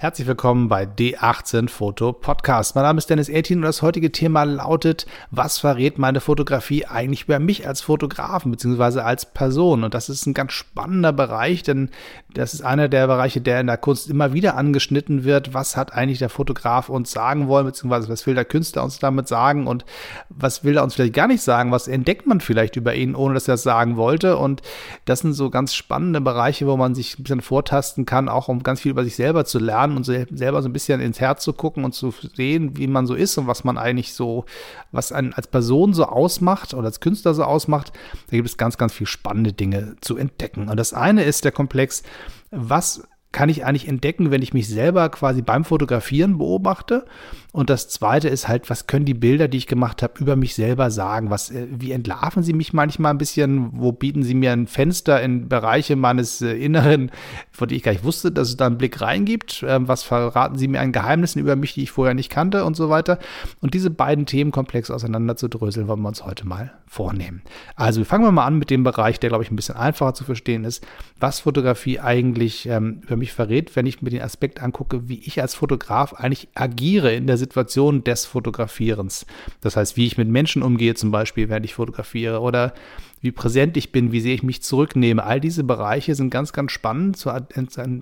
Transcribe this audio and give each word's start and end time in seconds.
Herzlich 0.00 0.26
willkommen 0.26 0.68
bei 0.68 0.84
D18 0.84 1.68
Foto 1.68 2.14
Podcast. 2.14 2.74
Mein 2.74 2.84
Name 2.84 2.96
ist 2.96 3.10
Dennis 3.10 3.28
Ertin 3.28 3.58
und 3.58 3.64
das 3.64 3.82
heutige 3.82 4.10
Thema 4.10 4.44
lautet, 4.44 5.04
was 5.30 5.58
verrät 5.58 5.98
meine 5.98 6.22
Fotografie 6.22 6.86
eigentlich 6.86 7.24
über 7.24 7.38
mich 7.38 7.68
als 7.68 7.82
Fotografen 7.82 8.50
bzw. 8.50 9.00
als 9.00 9.26
Person? 9.26 9.84
Und 9.84 9.92
das 9.92 10.08
ist 10.08 10.24
ein 10.24 10.32
ganz 10.32 10.52
spannender 10.52 11.12
Bereich, 11.12 11.64
denn 11.64 11.90
das 12.32 12.54
ist 12.54 12.62
einer 12.62 12.88
der 12.88 13.08
Bereiche, 13.08 13.42
der 13.42 13.60
in 13.60 13.66
der 13.66 13.76
Kunst 13.76 14.08
immer 14.08 14.32
wieder 14.32 14.56
angeschnitten 14.56 15.24
wird. 15.24 15.52
Was 15.52 15.76
hat 15.76 15.92
eigentlich 15.92 16.18
der 16.18 16.30
Fotograf 16.30 16.88
uns 16.88 17.10
sagen 17.10 17.46
wollen, 17.46 17.66
beziehungsweise 17.66 18.08
was 18.08 18.26
will 18.26 18.34
der 18.34 18.46
Künstler 18.46 18.84
uns 18.84 19.00
damit 19.00 19.28
sagen 19.28 19.66
und 19.66 19.84
was 20.30 20.64
will 20.64 20.78
er 20.78 20.82
uns 20.82 20.94
vielleicht 20.94 21.12
gar 21.12 21.26
nicht 21.26 21.42
sagen? 21.42 21.72
Was 21.72 21.88
entdeckt 21.88 22.26
man 22.26 22.40
vielleicht 22.40 22.76
über 22.76 22.94
ihn, 22.94 23.14
ohne 23.14 23.34
dass 23.34 23.48
er 23.48 23.54
es 23.54 23.64
sagen 23.64 23.98
wollte? 23.98 24.38
Und 24.38 24.62
das 25.04 25.18
sind 25.18 25.34
so 25.34 25.50
ganz 25.50 25.74
spannende 25.74 26.22
Bereiche, 26.22 26.66
wo 26.66 26.78
man 26.78 26.94
sich 26.94 27.18
ein 27.18 27.24
bisschen 27.24 27.42
vortasten 27.42 28.06
kann, 28.06 28.30
auch 28.30 28.48
um 28.48 28.62
ganz 28.62 28.80
viel 28.80 28.92
über 28.92 29.04
sich 29.04 29.16
selber 29.16 29.44
zu 29.44 29.58
lernen 29.58 29.89
lernen 29.90 29.96
und 29.96 30.04
selber 30.38 30.62
so 30.62 30.68
ein 30.68 30.72
bisschen 30.72 31.00
ins 31.00 31.20
Herz 31.20 31.42
zu 31.42 31.52
gucken 31.52 31.84
und 31.84 31.92
zu 31.92 32.12
sehen, 32.34 32.76
wie 32.76 32.86
man 32.86 33.06
so 33.06 33.14
ist 33.14 33.36
und 33.38 33.46
was 33.46 33.64
man 33.64 33.78
eigentlich 33.78 34.14
so, 34.14 34.44
was 34.92 35.12
einen 35.12 35.32
als 35.32 35.46
Person 35.46 35.94
so 35.94 36.04
ausmacht 36.04 36.74
oder 36.74 36.86
als 36.86 37.00
Künstler 37.00 37.34
so 37.34 37.44
ausmacht, 37.44 37.92
da 38.30 38.36
gibt 38.36 38.48
es 38.48 38.56
ganz, 38.56 38.78
ganz 38.78 38.92
viel 38.92 39.06
spannende 39.06 39.52
Dinge 39.52 39.96
zu 40.00 40.16
entdecken. 40.16 40.68
Und 40.68 40.76
das 40.76 40.92
eine 40.92 41.24
ist 41.24 41.44
der 41.44 41.52
Komplex, 41.52 42.02
was 42.50 43.06
kann 43.32 43.48
ich 43.48 43.64
eigentlich 43.64 43.86
entdecken, 43.86 44.30
wenn 44.30 44.42
ich 44.42 44.52
mich 44.52 44.68
selber 44.68 45.08
quasi 45.08 45.42
beim 45.42 45.64
Fotografieren 45.64 46.38
beobachte. 46.38 47.04
Und 47.52 47.70
das 47.70 47.88
zweite 47.88 48.28
ist 48.28 48.48
halt, 48.48 48.70
was 48.70 48.86
können 48.86 49.04
die 49.04 49.14
Bilder, 49.14 49.48
die 49.48 49.58
ich 49.58 49.66
gemacht 49.66 50.02
habe, 50.02 50.14
über 50.20 50.36
mich 50.36 50.54
selber 50.54 50.90
sagen? 50.90 51.30
Was, 51.30 51.50
äh, 51.50 51.66
wie 51.70 51.92
entlarven 51.92 52.42
sie 52.42 52.52
mich 52.52 52.72
manchmal 52.72 53.12
ein 53.12 53.18
bisschen? 53.18 53.70
Wo 53.72 53.92
bieten 53.92 54.22
sie 54.22 54.34
mir 54.34 54.52
ein 54.52 54.66
Fenster 54.66 55.20
in 55.20 55.48
Bereiche 55.48 55.96
meines 55.96 56.42
äh, 56.42 56.52
Inneren, 56.52 57.10
von 57.50 57.68
denen 57.68 57.78
ich 57.78 57.82
gar 57.82 57.92
nicht 57.92 58.04
wusste, 58.04 58.30
dass 58.32 58.48
es 58.48 58.56
da 58.56 58.66
einen 58.66 58.78
Blick 58.78 59.00
reingibt? 59.00 59.64
Ähm, 59.66 59.88
was 59.88 60.02
verraten 60.02 60.58
sie 60.58 60.68
mir 60.68 60.80
an 60.80 60.92
Geheimnissen 60.92 61.40
über 61.40 61.56
mich, 61.56 61.74
die 61.74 61.82
ich 61.82 61.90
vorher 61.90 62.14
nicht 62.14 62.30
kannte 62.30 62.64
und 62.64 62.76
so 62.76 62.88
weiter? 62.88 63.18
Und 63.60 63.74
diese 63.74 63.90
beiden 63.90 64.26
Themenkomplexe 64.26 64.94
auseinander 64.94 65.36
zu 65.36 65.48
wollen 65.50 66.02
wir 66.02 66.08
uns 66.08 66.24
heute 66.24 66.46
mal 66.46 66.72
vornehmen. 66.86 67.42
Also 67.76 68.04
fangen 68.04 68.24
wir 68.24 68.32
mal 68.32 68.46
an 68.46 68.58
mit 68.58 68.70
dem 68.70 68.84
Bereich, 68.84 69.20
der, 69.20 69.28
glaube 69.28 69.44
ich, 69.44 69.50
ein 69.50 69.56
bisschen 69.56 69.76
einfacher 69.76 70.14
zu 70.14 70.24
verstehen 70.24 70.64
ist, 70.64 70.86
was 71.18 71.40
Fotografie 71.40 72.00
eigentlich 72.00 72.66
ähm, 72.66 73.02
über 73.02 73.16
mich 73.20 73.32
verrät, 73.32 73.76
wenn 73.76 73.86
ich 73.86 74.02
mir 74.02 74.10
den 74.10 74.22
Aspekt 74.22 74.60
angucke, 74.60 75.08
wie 75.08 75.20
ich 75.20 75.40
als 75.40 75.54
Fotograf 75.54 76.14
eigentlich 76.14 76.48
agiere 76.54 77.14
in 77.14 77.28
der 77.28 77.36
Situation 77.36 78.02
des 78.02 78.26
Fotografierens. 78.26 79.26
Das 79.60 79.76
heißt, 79.76 79.96
wie 79.96 80.06
ich 80.06 80.18
mit 80.18 80.28
Menschen 80.28 80.62
umgehe, 80.62 80.94
zum 80.94 81.12
Beispiel, 81.12 81.48
während 81.48 81.64
ich 81.64 81.74
fotografiere 81.74 82.40
oder 82.40 82.74
wie 83.20 83.30
präsent 83.30 83.76
ich 83.76 83.92
bin, 83.92 84.12
wie 84.12 84.20
sehr 84.20 84.34
ich 84.34 84.42
mich 84.42 84.62
zurücknehme. 84.62 85.22
All 85.22 85.40
diese 85.40 85.62
Bereiche 85.62 86.14
sind 86.14 86.30
ganz, 86.30 86.52
ganz 86.52 86.72
spannend 86.72 87.16
zu, 87.16 87.30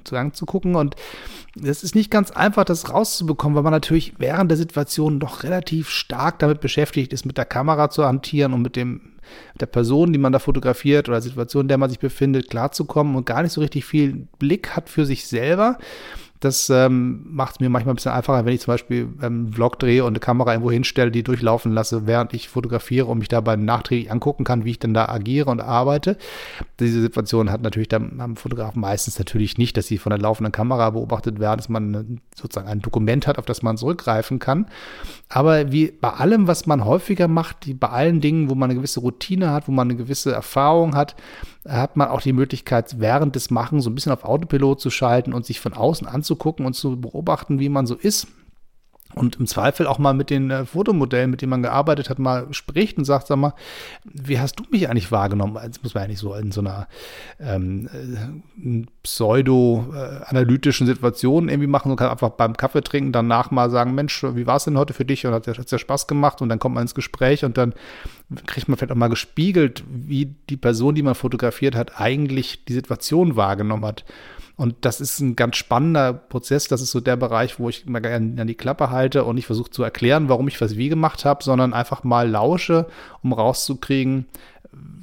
zu 0.05 0.17
anzugucken 0.17 0.77
und 0.77 0.95
es 1.63 1.83
ist 1.83 1.95
nicht 1.95 2.11
ganz 2.11 2.31
einfach, 2.31 2.65
das 2.65 2.93
rauszubekommen, 2.93 3.57
weil 3.57 3.65
man 3.65 3.73
natürlich 3.73 4.15
während 4.19 4.51
der 4.51 4.59
Situation 4.59 5.19
doch 5.19 5.43
relativ 5.43 5.91
stark 5.91 6.39
damit 6.39 6.61
beschäftigt 6.61 7.13
ist, 7.13 7.27
mit 7.27 7.37
der 7.37 7.45
Kamera 7.45 7.91
zu 7.91 8.05
hantieren 8.05 8.53
und 8.53 8.63
mit 8.63 8.77
dem 8.77 9.18
der 9.61 9.67
Person, 9.67 10.13
die 10.13 10.19
man 10.19 10.33
da 10.33 10.39
fotografiert 10.39 11.09
oder 11.09 11.21
Situation, 11.21 11.63
in 11.63 11.69
der 11.69 11.79
man 11.79 11.91
sich 11.91 11.99
befindet, 11.99 12.51
klarzukommen 12.51 13.17
und 13.17 13.27
gar 13.27 13.43
nicht 13.43 13.53
so 13.53 13.61
richtig 13.61 13.85
viel 13.85 14.27
Blick 14.39 14.77
hat 14.77 14.89
für 14.89 15.07
sich 15.07 15.27
selber. 15.27 15.79
Das 16.41 16.71
ähm, 16.71 17.25
macht 17.29 17.55
es 17.55 17.61
mir 17.61 17.69
manchmal 17.69 17.95
ein 17.95 17.97
bisschen 17.97 18.13
einfacher, 18.13 18.45
wenn 18.45 18.53
ich 18.53 18.61
zum 18.61 18.75
Beispiel 18.75 19.09
einen 19.21 19.53
Vlog 19.53 19.79
drehe 19.79 20.05
und 20.05 20.13
eine 20.13 20.21
Kamera 20.21 20.53
irgendwo 20.53 20.71
hinstelle, 20.71 21.11
die 21.11 21.23
durchlaufen 21.23 21.73
lasse, 21.73 22.07
während 22.07 22.33
ich 22.33 22.49
fotografiere 22.49 23.07
und 23.07 23.19
mich 23.19 23.29
dabei 23.29 23.57
nachträglich 23.57 24.13
angucken 24.13 24.45
kann, 24.45 24.65
wie 24.65 24.71
ich 24.71 24.79
denn 24.79 24.95
da 24.95 25.09
agiere 25.09 25.51
und 25.51 25.61
arbeite. 25.61 26.17
Diese 26.79 27.01
Situation 27.01 27.51
hat 27.51 27.63
natürlich 27.63 27.89
dann 27.89 28.21
am 28.21 28.37
Fotografen 28.37 28.81
meistens 28.81 29.19
natürlich 29.19 29.59
nicht, 29.59 29.77
dass 29.77 29.87
sie 29.87 29.99
von 29.99 30.11
der 30.11 30.21
laufenden 30.21 30.53
Kamera 30.53 30.91
beobachtet 30.91 31.41
werden, 31.41 31.59
dass 31.59 31.69
man 31.69 32.21
sozusagen 32.35 32.69
ein 32.69 32.81
Dokument 32.81 33.27
hat, 33.27 33.39
auf 33.39 33.45
das 33.45 33.63
man 33.63 33.77
zurückgreifen 33.77 34.39
kann. 34.39 34.67
Aber 35.29 35.73
wie 35.73 35.91
bei 35.91 36.11
allem, 36.11 36.47
was 36.47 36.67
man 36.67 36.85
häufiger 36.85 37.27
macht, 37.29 37.67
die, 37.67 37.75
bei 37.75 37.89
allen 37.89 38.21
Dingen, 38.21 38.49
wo 38.49 38.55
man 38.55 38.71
eine 38.71 38.79
gewisse 38.79 39.01
Routine 39.01 39.51
hat, 39.51 39.69
wo 39.69 39.73
man 39.73 39.89
eine 39.89 39.97
gewisse 39.97 40.33
Erfahrung 40.33 40.95
hat, 40.95 41.17
hat 41.69 41.97
man 41.97 42.09
auch 42.09 42.21
die 42.21 42.33
Möglichkeit, 42.33 42.99
während 42.99 43.35
des 43.35 43.51
Machen 43.51 43.81
so 43.81 43.91
ein 43.91 43.95
bisschen 43.95 44.13
auf 44.13 44.25
Autopilot 44.25 44.81
zu 44.81 44.91
schalten 44.91 45.33
und 45.33 45.47
sich 45.47 45.61
von 45.61 45.75
außen 45.75 46.07
anzugucken 46.07 46.67
und 46.67 46.75
zu 46.75 47.01
beobachten, 47.01 47.59
wie 47.59 47.69
man 47.69 47.87
so 47.87 47.95
ist 47.95 48.29
und 49.15 49.37
im 49.37 49.47
Zweifel 49.47 49.87
auch 49.87 49.99
mal 49.99 50.13
mit 50.13 50.31
den 50.31 50.51
äh, 50.51 50.67
Fotomodellen, 50.67 51.31
mit 51.31 51.41
denen 51.41 51.51
man 51.51 51.63
gearbeitet 51.63 52.11
hat, 52.11 52.19
mal 52.19 52.47
spricht 52.53 52.99
und 52.99 53.05
sagt, 53.05 53.27
sag 53.27 53.37
mal, 53.37 53.55
wie 54.05 54.39
hast 54.39 54.57
du 54.61 54.65
mich 54.71 54.89
eigentlich 54.89 55.11
wahrgenommen? 55.11 55.55
Das 55.55 55.83
muss 55.83 55.95
man 55.95 56.05
ja 56.05 56.09
nicht 56.09 56.19
so 56.19 56.35
in 56.35 56.53
so 56.53 56.61
einer 56.61 56.87
ähm, 57.41 57.89
äh, 57.93 58.87
pseudo-analytischen 59.03 60.87
Situation 60.87 61.49
irgendwie 61.49 61.67
machen. 61.67 61.89
Man 61.89 61.97
kann 61.97 62.11
einfach 62.11 62.31
beim 62.31 62.57
Kaffee 62.57 62.83
trinken 62.83 63.13
danach 63.13 63.51
mal 63.51 63.71
sagen, 63.71 63.95
Mensch, 63.95 64.23
wie 64.23 64.47
war 64.47 64.57
es 64.57 64.65
denn 64.65 64.79
heute 64.79 64.93
für 64.93 65.07
dich? 65.07 65.27
Und 65.27 65.33
hat 65.33 65.49
es 65.49 65.71
ja 65.71 65.79
Spaß 65.79 66.07
gemacht? 66.07 66.43
Und 66.43 66.51
dann 66.51 66.59
kommt 66.59 66.75
man 66.75 66.83
ins 66.83 66.95
Gespräch 66.95 67.45
und 67.45 67.57
dann 67.57 67.73
kriegt 68.47 68.69
man 68.69 68.77
vielleicht 68.77 68.93
auch 68.93 68.97
mal 68.97 69.09
gespiegelt, 69.09 69.85
wie 69.89 70.35
die 70.51 70.59
Person, 70.59 70.95
die 70.95 71.03
man 71.03 71.15
fotografiert 71.15 71.75
hat, 71.75 71.99
eigentlich 71.99 72.65
die 72.67 72.75
Situation 72.75 73.37
wahrgenommen 73.37 73.87
hat. 73.87 74.05
Und 74.59 74.75
das 74.81 75.01
ist 75.01 75.21
ein 75.21 75.37
ganz 75.37 75.57
spannender 75.57 76.13
Prozess. 76.13 76.67
Das 76.67 76.83
ist 76.83 76.91
so 76.91 76.99
der 76.99 77.15
Bereich, 77.15 77.61
wo 77.61 77.69
ich 77.69 77.87
immer 77.87 78.01
gerne 78.01 78.41
an 78.41 78.49
die 78.49 78.57
Klappe 78.57 78.91
halte 78.91 79.23
und 79.23 79.37
nicht 79.37 79.47
versuche 79.47 79.71
zu 79.71 79.85
erklären, 79.85 80.29
warum 80.29 80.49
ich 80.49 80.61
was 80.61 80.77
wie 80.77 80.89
gemacht 80.89 81.25
habe, 81.25 81.45
sondern 81.45 81.73
einfach 81.73 82.03
mal 82.03 82.29
lausche, 82.29 82.87
um 83.23 83.33
rauszukriegen, 83.33 84.27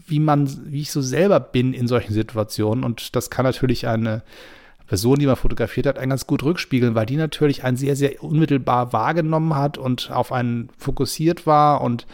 wie 0.08 0.20
man, 0.20 0.50
wie 0.70 0.82
ich 0.82 0.92
so 0.92 1.02
selber 1.02 1.40
bin 1.40 1.74
in 1.74 1.88
solchen 1.88 2.14
Situationen. 2.14 2.84
Und 2.84 3.16
das 3.16 3.30
kann 3.30 3.46
natürlich 3.46 3.88
eine 3.88 4.24
Person, 4.88 5.20
die 5.20 5.26
man 5.26 5.38
fotografiert 5.38 5.88
hat, 5.88 6.00
einen 6.00 6.10
ganz 6.10 6.28
gut 6.28 6.44
rückspiegeln, 6.44 6.94
weil 6.94 7.06
die 7.06 7.16
natürlich 7.16 7.64
einen 7.64 7.78
sehr, 7.78 7.96
sehr 7.96 8.22
unmittelbar 8.22 8.92
wahrgenommen 8.92 9.56
hat 9.56 9.78
und 9.78 10.12
auf 10.12 10.34
einen 10.34 10.68
fokussiert 10.78 11.48
war 11.48 11.80
und 11.80 12.06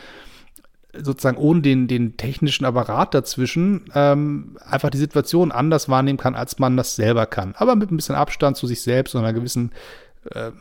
sozusagen 0.94 1.38
ohne 1.38 1.62
den, 1.62 1.88
den 1.88 2.18
technischen 2.18 2.66
Apparat 2.66 3.13
dazwischen 3.13 3.85
ähm, 3.96 4.57
einfach 4.66 4.90
die 4.90 4.97
Situation 4.97 5.52
anders 5.52 5.90
wahrnehmen 5.90 6.18
kann, 6.18 6.35
als 6.35 6.59
man 6.59 6.78
das 6.78 6.96
selber 6.96 7.25
kann. 7.25 7.53
Aber 7.57 7.75
mit 7.75 7.91
ein 7.91 7.96
bisschen 7.96 8.16
Abstand 8.16 8.57
zu 8.57 8.68
sich 8.68 8.81
selbst 8.81 9.16
und 9.16 9.22
einer 9.22 9.34
gewissen 9.34 9.72
äh, 10.29 10.52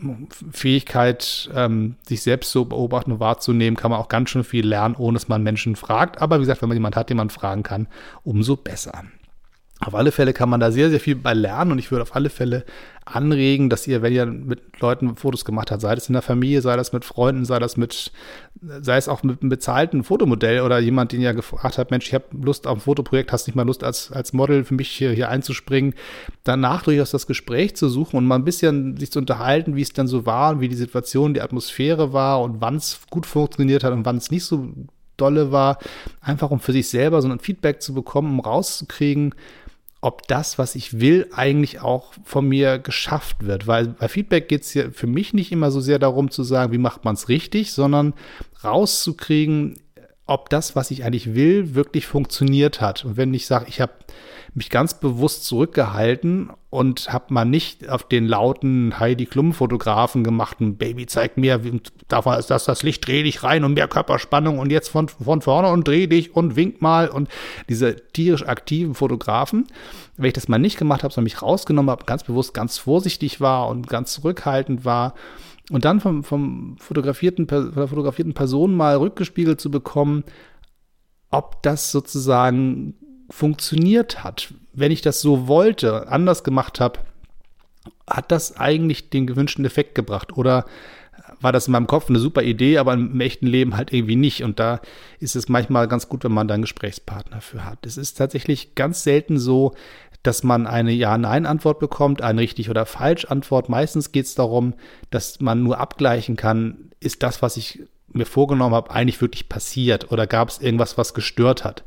Fähigkeit, 0.52 1.50
ähm, 1.54 1.96
sich 2.06 2.22
selbst 2.22 2.50
zu 2.50 2.64
beobachten 2.64 3.12
und 3.12 3.20
wahrzunehmen, 3.20 3.76
kann 3.76 3.90
man 3.90 4.00
auch 4.00 4.08
ganz 4.08 4.30
schön 4.30 4.44
viel 4.44 4.66
lernen, 4.66 4.94
ohne 4.96 5.16
dass 5.16 5.28
man 5.28 5.42
Menschen 5.42 5.76
fragt. 5.76 6.22
Aber 6.22 6.36
wie 6.36 6.42
gesagt, 6.42 6.62
wenn 6.62 6.68
man 6.68 6.76
jemanden 6.76 6.96
hat, 6.96 7.10
den 7.10 7.16
man 7.16 7.30
fragen 7.30 7.62
kann, 7.62 7.88
umso 8.22 8.56
besser. 8.56 9.04
Auf 9.80 9.94
alle 9.94 10.12
Fälle 10.12 10.34
kann 10.34 10.50
man 10.50 10.60
da 10.60 10.70
sehr, 10.70 10.90
sehr 10.90 11.00
viel 11.00 11.16
bei 11.16 11.32
lernen 11.32 11.72
und 11.72 11.78
ich 11.78 11.90
würde 11.90 12.02
auf 12.02 12.14
alle 12.14 12.28
Fälle 12.28 12.64
anregen, 13.12 13.70
dass 13.70 13.86
ihr, 13.86 14.02
wenn 14.02 14.12
ihr 14.12 14.26
mit 14.26 14.80
Leuten 14.80 15.16
Fotos 15.16 15.44
gemacht 15.44 15.70
habt, 15.70 15.82
sei 15.82 15.94
das 15.94 16.08
in 16.08 16.12
der 16.12 16.22
Familie, 16.22 16.62
sei 16.62 16.76
das 16.76 16.92
mit 16.92 17.04
Freunden, 17.04 17.44
sei 17.44 17.58
das 17.58 17.76
mit, 17.76 18.12
sei 18.60 18.96
es 18.96 19.08
auch 19.08 19.22
mit 19.22 19.40
einem 19.40 19.50
bezahlten 19.50 20.04
Fotomodell 20.04 20.60
oder 20.60 20.78
jemand, 20.78 21.12
den 21.12 21.20
ihr 21.20 21.34
gefragt 21.34 21.78
habt, 21.78 21.90
Mensch, 21.90 22.06
ich 22.08 22.14
habe 22.14 22.24
Lust 22.32 22.66
auf 22.66 22.78
ein 22.78 22.80
Fotoprojekt, 22.80 23.32
hast 23.32 23.46
nicht 23.46 23.56
mal 23.56 23.66
Lust 23.66 23.84
als, 23.84 24.12
als 24.12 24.32
Model 24.32 24.64
für 24.64 24.74
mich 24.74 24.90
hier, 24.90 25.12
hier 25.12 25.28
einzuspringen, 25.28 25.94
danach 26.44 26.82
durchaus 26.82 27.10
das 27.10 27.26
Gespräch 27.26 27.76
zu 27.76 27.88
suchen 27.88 28.16
und 28.16 28.26
mal 28.26 28.36
ein 28.36 28.44
bisschen 28.44 28.96
sich 28.96 29.10
zu 29.10 29.18
unterhalten, 29.18 29.76
wie 29.76 29.82
es 29.82 29.92
dann 29.92 30.06
so 30.06 30.26
war, 30.26 30.60
wie 30.60 30.68
die 30.68 30.76
Situation, 30.76 31.34
die 31.34 31.42
Atmosphäre 31.42 32.12
war 32.12 32.42
und 32.42 32.60
wann 32.60 32.76
es 32.76 33.00
gut 33.10 33.26
funktioniert 33.26 33.84
hat 33.84 33.92
und 33.92 34.04
wann 34.04 34.16
es 34.16 34.30
nicht 34.30 34.44
so 34.44 34.68
dolle 35.16 35.52
war, 35.52 35.78
einfach 36.20 36.50
um 36.50 36.60
für 36.60 36.72
sich 36.72 36.88
selber 36.88 37.20
so 37.20 37.28
ein 37.28 37.40
Feedback 37.40 37.82
zu 37.82 37.92
bekommen, 37.94 38.32
um 38.32 38.40
rauszukriegen, 38.40 39.34
ob 40.00 40.26
das, 40.28 40.58
was 40.58 40.74
ich 40.74 41.00
will, 41.00 41.28
eigentlich 41.32 41.80
auch 41.80 42.14
von 42.24 42.48
mir 42.48 42.78
geschafft 42.78 43.44
wird. 43.44 43.66
Weil 43.66 43.88
bei 43.88 44.08
Feedback 44.08 44.48
geht 44.48 44.62
es 44.62 44.72
ja 44.74 44.90
für 44.90 45.06
mich 45.06 45.34
nicht 45.34 45.52
immer 45.52 45.70
so 45.70 45.80
sehr 45.80 45.98
darum 45.98 46.30
zu 46.30 46.42
sagen, 46.42 46.72
wie 46.72 46.78
macht 46.78 47.04
man 47.04 47.14
es 47.14 47.28
richtig, 47.28 47.72
sondern 47.72 48.14
rauszukriegen, 48.64 49.78
ob 50.30 50.48
das, 50.48 50.76
was 50.76 50.92
ich 50.92 51.04
eigentlich 51.04 51.34
will, 51.34 51.74
wirklich 51.74 52.06
funktioniert 52.06 52.80
hat. 52.80 53.04
Und 53.04 53.16
wenn 53.16 53.34
ich 53.34 53.46
sage, 53.46 53.66
ich 53.68 53.80
habe 53.80 53.92
mich 54.54 54.70
ganz 54.70 54.94
bewusst 54.94 55.44
zurückgehalten 55.44 56.50
und 56.70 57.12
habe 57.12 57.34
mal 57.34 57.44
nicht 57.44 57.88
auf 57.88 58.04
den 58.04 58.26
lauten 58.26 58.98
Heidi 59.00 59.26
Klum 59.26 59.52
Fotografen 59.52 60.22
gemachten 60.22 60.76
Baby 60.76 61.06
zeigt 61.06 61.36
mir, 61.36 61.60
davon 62.08 62.38
ist 62.38 62.48
das 62.50 62.64
das 62.64 62.84
Licht, 62.84 63.06
dreh 63.06 63.24
dich 63.24 63.42
rein 63.42 63.64
und 63.64 63.74
mehr 63.74 63.88
Körperspannung 63.88 64.58
und 64.60 64.70
jetzt 64.70 64.88
von, 64.88 65.08
von 65.08 65.42
vorne 65.42 65.68
und 65.68 65.86
dreh 65.86 66.06
dich 66.06 66.34
und 66.34 66.54
wink 66.54 66.80
mal 66.80 67.08
und 67.08 67.28
diese 67.68 67.96
tierisch 67.96 68.46
aktiven 68.46 68.94
Fotografen, 68.94 69.66
wenn 70.16 70.28
ich 70.28 70.34
das 70.34 70.48
mal 70.48 70.58
nicht 70.58 70.78
gemacht 70.78 71.02
habe, 71.02 71.12
sondern 71.12 71.24
mich 71.24 71.42
rausgenommen 71.42 71.90
habe, 71.90 72.04
ganz 72.04 72.22
bewusst 72.22 72.54
ganz 72.54 72.78
vorsichtig 72.78 73.40
war 73.40 73.68
und 73.68 73.88
ganz 73.88 74.12
zurückhaltend 74.12 74.84
war 74.84 75.14
und 75.70 75.84
dann 75.84 76.00
vom, 76.00 76.24
vom 76.24 76.76
fotografierten, 76.78 77.46
von 77.48 77.74
der 77.74 77.88
fotografierten 77.88 78.34
Person 78.34 78.74
mal 78.74 78.96
rückgespiegelt 78.96 79.60
zu 79.60 79.70
bekommen, 79.70 80.24
ob 81.30 81.62
das 81.62 81.92
sozusagen 81.92 82.94
funktioniert 83.30 84.24
hat, 84.24 84.52
wenn 84.72 84.92
ich 84.92 85.02
das 85.02 85.20
so 85.20 85.46
wollte, 85.46 86.08
anders 86.08 86.44
gemacht 86.44 86.80
habe, 86.80 86.98
hat 88.08 88.32
das 88.32 88.56
eigentlich 88.56 89.10
den 89.10 89.26
gewünschten 89.26 89.64
Effekt 89.64 89.94
gebracht? 89.94 90.36
Oder 90.36 90.66
war 91.40 91.52
das 91.52 91.68
in 91.68 91.72
meinem 91.72 91.86
Kopf 91.86 92.08
eine 92.08 92.18
super 92.18 92.42
Idee, 92.42 92.78
aber 92.78 92.92
im 92.92 93.20
echten 93.20 93.46
Leben 93.46 93.76
halt 93.76 93.92
irgendwie 93.92 94.16
nicht. 94.16 94.42
Und 94.42 94.58
da 94.58 94.80
ist 95.20 95.36
es 95.36 95.48
manchmal 95.48 95.88
ganz 95.88 96.08
gut, 96.08 96.24
wenn 96.24 96.32
man 96.32 96.48
da 96.48 96.54
einen 96.54 96.62
Gesprächspartner 96.62 97.40
für 97.40 97.64
hat. 97.64 97.86
Es 97.86 97.96
ist 97.96 98.14
tatsächlich 98.14 98.74
ganz 98.74 99.02
selten 99.04 99.38
so, 99.38 99.74
dass 100.22 100.42
man 100.42 100.66
eine 100.66 100.92
Ja-Nein-Antwort 100.92 101.78
bekommt, 101.78 102.22
eine 102.22 102.40
richtig 102.40 102.68
oder 102.70 102.86
falsch 102.86 103.24
Antwort. 103.24 103.68
Meistens 103.68 104.12
geht 104.12 104.26
es 104.26 104.34
darum, 104.34 104.74
dass 105.10 105.40
man 105.40 105.62
nur 105.62 105.78
abgleichen 105.78 106.36
kann, 106.36 106.90
ist 107.00 107.22
das, 107.22 107.40
was 107.42 107.56
ich 107.56 107.82
mir 108.12 108.26
vorgenommen 108.26 108.74
habe, 108.74 108.90
eigentlich 108.90 109.20
wirklich 109.20 109.48
passiert 109.48 110.12
oder 110.12 110.26
gab 110.26 110.48
es 110.48 110.60
irgendwas, 110.60 110.98
was 110.98 111.14
gestört 111.14 111.64
hat. 111.64 111.84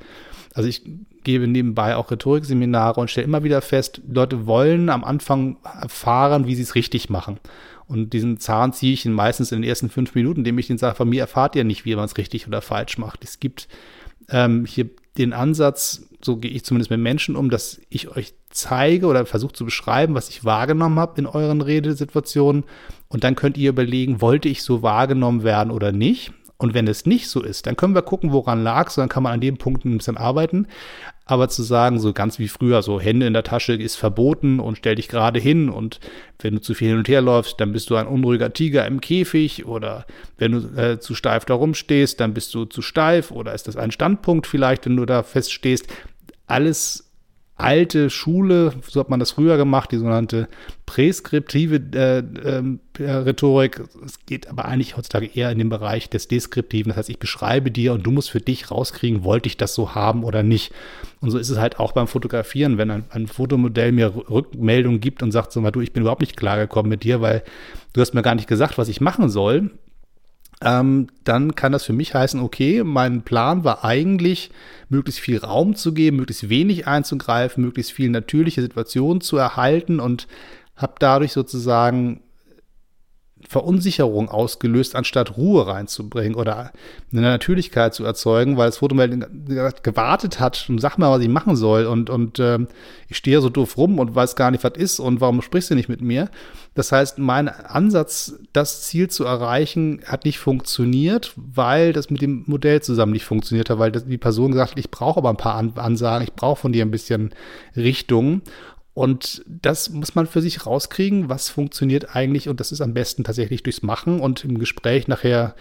Also 0.54 0.70
ich 0.70 0.84
gebe 1.24 1.48
nebenbei 1.48 1.96
auch 1.96 2.12
Rhetorikseminare 2.12 3.00
und 3.00 3.10
stelle 3.10 3.26
immer 3.26 3.44
wieder 3.44 3.62
fest, 3.62 4.02
Leute 4.08 4.46
wollen 4.46 4.90
am 4.90 5.04
Anfang 5.04 5.58
erfahren, 5.64 6.48
wie 6.48 6.56
sie 6.56 6.64
es 6.64 6.76
richtig 6.76 7.10
machen. 7.10 7.40
Und 7.88 8.14
diesen 8.14 8.40
Zahn 8.40 8.74
ziehe 8.74 8.94
ich 8.94 9.06
meistens 9.06 9.52
in 9.52 9.62
den 9.62 9.70
ersten 9.70 9.90
fünf 9.90 10.16
Minuten, 10.16 10.40
indem 10.40 10.58
ich 10.58 10.70
ihnen 10.70 10.80
sage, 10.80 10.96
von 10.96 11.10
mir 11.10 11.22
erfahrt 11.22 11.56
ihr 11.56 11.64
nicht, 11.64 11.86
wie 11.86 11.96
man 11.96 12.06
es 12.06 12.18
richtig 12.18 12.48
oder 12.48 12.62
falsch 12.62 12.98
macht. 12.98 13.24
Es 13.24 13.40
gibt 13.40 13.68
ähm, 14.30 14.66
hier 14.66 14.90
den 15.18 15.33
Ansatz, 15.33 16.07
so 16.24 16.38
gehe 16.38 16.51
ich 16.51 16.63
zumindest 16.63 16.89
mit 16.89 17.00
Menschen 17.00 17.36
um, 17.36 17.50
dass 17.50 17.80
ich 17.89 18.15
euch 18.15 18.33
zeige 18.50 19.07
oder 19.07 19.25
versuche 19.25 19.54
zu 19.54 19.65
beschreiben, 19.65 20.15
was 20.15 20.30
ich 20.30 20.45
wahrgenommen 20.45 21.00
habe 21.00 21.19
in 21.19 21.25
euren 21.25 21.62
Redesituationen. 21.62 22.63
Und 23.10 23.24
dann 23.24 23.36
könnt 23.36 23.57
ihr 23.57 23.69
überlegen, 23.69 24.21
wollte 24.21 24.50
ich 24.50 24.63
so 24.63 24.81
wahrgenommen 24.81 25.44
werden 25.44 25.71
oder 25.71 25.92
nicht. 25.92 26.31
Und 26.57 26.74
wenn 26.74 26.88
es 26.88 27.06
nicht 27.06 27.27
so 27.27 27.44
ist, 27.44 27.68
dann 27.68 27.75
können 27.75 27.95
wir 27.95 28.04
gucken, 28.04 28.31
woran 28.31 28.63
lag 28.63 28.89
so 28.89 29.01
dann 29.01 29.10
kann 29.10 29.24
man 29.24 29.33
an 29.33 29.42
dem 29.42 29.57
Punkt 29.57 29.86
ein 29.86 29.98
bisschen 29.98 30.18
arbeiten. 30.18 30.68
Aber 31.25 31.48
zu 31.48 31.64
sagen, 31.64 32.00
so 32.00 32.12
ganz 32.12 32.38
wie 32.38 32.50
früher, 32.50 32.81
so 32.81 33.00
Hände 33.00 33.25
in 33.25 33.34
der 33.34 33.44
Tasche 33.44 33.74
ist 33.74 33.96
verboten 33.96 34.60
und 34.60 34.78
stell 34.78 34.96
dich 34.96 35.08
gerade 35.08 35.40
hin 35.40 35.70
und 35.70 36.00
wenn 36.40 36.56
du 36.56 36.62
zu 36.62 36.74
viel 36.74 36.90
hin 36.90 36.98
und 36.98 37.08
her 37.08 37.22
läufst, 37.22 37.62
dann 37.62 37.72
bist 37.72 37.90
du 37.90 37.96
ein 37.96 38.08
unruhiger 38.08 38.52
Tiger 38.52 38.86
im 38.86 39.00
Käfig 39.00 39.66
oder 39.66 40.06
wenn 40.38 40.52
du 40.52 40.81
äh, 40.81 41.00
zu 41.00 41.16
steif 41.16 41.46
da 41.46 41.54
rumstehst, 41.54 42.20
dann 42.20 42.34
bist 42.34 42.54
du 42.54 42.66
zu 42.66 42.81
steif 42.81 43.31
oder 43.31 43.54
ist 43.54 43.68
das 43.68 43.78
ein 43.78 43.92
Standpunkt 43.92 44.48
vielleicht, 44.48 44.86
wenn 44.86 44.98
du 44.98 45.06
da 45.06 45.24
feststehst. 45.24 45.88
Alles 46.46 47.12
alte 47.56 48.10
Schule, 48.10 48.74
so 48.88 49.00
hat 49.00 49.10
man 49.10 49.20
das 49.20 49.32
früher 49.32 49.58
gemacht, 49.58 49.92
die 49.92 49.98
sogenannte 49.98 50.48
präskriptive 50.86 51.76
äh, 51.94 52.24
äh, 53.00 53.12
Rhetorik. 53.12 53.84
Es 54.04 54.26
geht 54.26 54.50
aber 54.50 54.66
eigentlich 54.66 54.98
heutzutage 54.98 55.30
eher 55.34 55.52
in 55.52 55.60
den 55.60 55.70
Bereich 55.70 56.10
des 56.10 56.28
Deskriptiven. 56.28 56.90
Das 56.90 56.98
heißt, 56.98 57.10
ich 57.10 57.20
beschreibe 57.20 57.70
dir 57.70 57.94
und 57.94 58.04
du 58.04 58.12
musst 58.12 58.32
für 58.32 58.42
dich 58.42 58.72
rauskriegen, 58.72 59.24
wollte 59.24 59.48
ich 59.48 59.58
das 59.58 59.76
so 59.76 59.94
haben 59.94 60.24
oder 60.24 60.42
nicht. 60.42 60.74
Und 61.22 61.30
so 61.30 61.38
ist 61.38 61.50
es 61.50 61.60
halt 61.60 61.80
auch 61.80 61.92
beim 61.92 62.08
Fotografieren, 62.08 62.78
wenn 62.78 62.90
ein, 62.90 63.06
ein 63.10 63.28
Fotomodell 63.28 63.92
mir 63.92 64.14
Rückmeldung 64.30 65.00
gibt 65.00 65.22
und 65.22 65.32
sagt 65.32 65.52
so 65.52 65.62
mal, 65.62 65.72
du, 65.72 65.82
ich 65.82 65.94
bin 65.94 66.02
überhaupt 66.02 66.22
nicht 66.22 66.38
klargekommen 66.38 66.90
mit 66.90 67.04
dir, 67.04 67.22
weil 67.22 67.44
du 67.94 68.02
hast 68.02 68.14
mir 68.14 68.24
gar 68.24 68.36
nicht 68.36 68.48
gesagt, 68.48 68.78
was 68.78 68.90
ich 68.90 69.00
machen 69.00 69.30
soll 69.30 69.70
ähm, 70.63 71.07
dann 71.24 71.56
kann 71.56 71.71
das 71.71 71.83
für 71.83 71.94
mich 71.94 72.15
heißen, 72.15 72.39
okay, 72.39 72.83
mein 72.83 73.21
Plan 73.21 73.63
war 73.63 73.83
eigentlich, 73.83 74.51
möglichst 74.89 75.21
viel 75.21 75.38
Raum 75.39 75.75
zu 75.75 75.94
geben, 75.94 76.18
möglichst 76.18 76.50
wenig 76.50 76.88
einzugreifen, 76.88 77.63
möglichst 77.63 77.92
viel 77.92 78.10
natürliche 78.10 78.62
Situationen 78.62 79.21
zu 79.21 79.38
erhalten 79.38 80.00
und 80.00 80.27
habe 80.75 80.95
dadurch 81.00 81.33
sozusagen 81.33 82.21
Verunsicherung 83.54 84.30
ausgelöst, 84.30 84.96
anstatt 84.96 85.38
Ruhe 85.38 85.66
reinzubringen 85.68 86.36
oder 86.36 86.72
eine 87.12 87.22
Natürlichkeit 87.22 87.94
zu 87.94 88.04
erzeugen, 88.04 88.58
weil 88.58 88.68
das 88.68 88.78
Fotomodell 88.80 89.26
gewartet 89.84 90.40
hat 90.40 90.66
und 90.70 90.80
sag 90.80 90.98
mal, 90.98 91.12
was 91.12 91.22
ich 91.22 91.30
machen 91.30 91.56
soll 91.56 91.86
und, 91.86 92.10
und 92.10 92.40
äh, 92.40 92.60
ich 93.08 93.18
stehe 93.18 93.40
so 93.40 93.50
doof 93.50 93.78
rum 93.78 94.00
und 94.00 94.16
weiß 94.16 94.36
gar 94.36 94.52
nicht, 94.52 94.64
was 94.64 94.74
ist 94.76 95.00
und 95.00 95.22
warum 95.22 95.42
sprichst 95.42 95.70
du 95.70 95.76
nicht 95.76 95.88
mit 95.88 96.02
mir. 96.02 96.30
Das 96.76 96.92
heißt, 96.92 97.20
mein 97.20 97.48
Ansatz, 97.48 98.40
das 98.52 98.82
Ziel 98.82 99.08
zu 99.08 99.24
erreichen, 99.26 100.02
hat 100.06 100.26
nicht 100.26 100.40
funktioniert, 100.40 101.34
weil 101.36 101.94
das 101.94 102.10
mit 102.10 102.22
dem 102.22 102.44
Modell 102.48 102.82
zusammen 102.82 103.12
nicht 103.12 103.26
funktioniert 103.26 103.70
hat, 103.70 103.78
weil 103.78 103.92
die 103.92 104.18
Person 104.18 104.52
gesagt 104.52 104.72
hat, 104.72 104.80
ich 104.80 104.90
brauche 104.90 105.20
aber 105.20 105.30
ein 105.30 105.38
paar 105.38 105.56
Ansagen, 105.56 106.24
ich 106.24 106.34
brauche 106.34 106.60
von 106.60 106.74
dir 106.74 106.84
ein 106.84 106.92
bisschen 106.92 107.32
Richtung. 107.76 108.42
Und 108.94 109.44
das 109.48 109.90
muss 109.90 110.13
man 110.13 110.28
für 110.28 110.42
sich 110.42 110.66
rauskriegen, 110.66 111.28
was 111.28 111.50
funktioniert 111.50 112.16
eigentlich. 112.16 112.48
Und 112.48 112.60
das 112.60 112.72
ist 112.72 112.81
am 112.81 112.94
besten 112.94 113.24
tatsächlich 113.24 113.63
durchs 113.63 113.81
Machen 113.81 114.19
und 114.19 114.45
im 114.45 114.60
Gespräch 114.60 115.07
nachher 115.07 115.56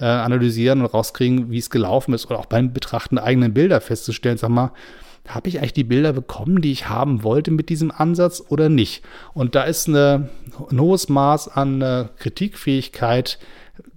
äh, 0.00 0.06
analysieren 0.06 0.80
und 0.80 0.86
rauskriegen, 0.86 1.50
wie 1.50 1.58
es 1.58 1.68
gelaufen 1.68 2.14
ist. 2.14 2.26
Oder 2.30 2.38
auch 2.38 2.46
beim 2.46 2.72
Betrachten 2.72 3.18
eigenen 3.18 3.52
Bilder 3.52 3.80
festzustellen, 3.82 4.38
sag 4.38 4.48
mal, 4.48 4.72
habe 5.26 5.50
ich 5.50 5.58
eigentlich 5.58 5.74
die 5.74 5.84
Bilder 5.84 6.14
bekommen, 6.14 6.62
die 6.62 6.72
ich 6.72 6.88
haben 6.88 7.22
wollte 7.22 7.50
mit 7.50 7.68
diesem 7.68 7.90
Ansatz 7.90 8.42
oder 8.48 8.70
nicht? 8.70 9.04
Und 9.34 9.54
da 9.54 9.64
ist 9.64 9.86
eine, 9.86 10.30
ein 10.70 10.80
hohes 10.80 11.10
Maß 11.10 11.48
an 11.48 11.82
äh, 11.82 12.06
Kritikfähigkeit, 12.18 13.38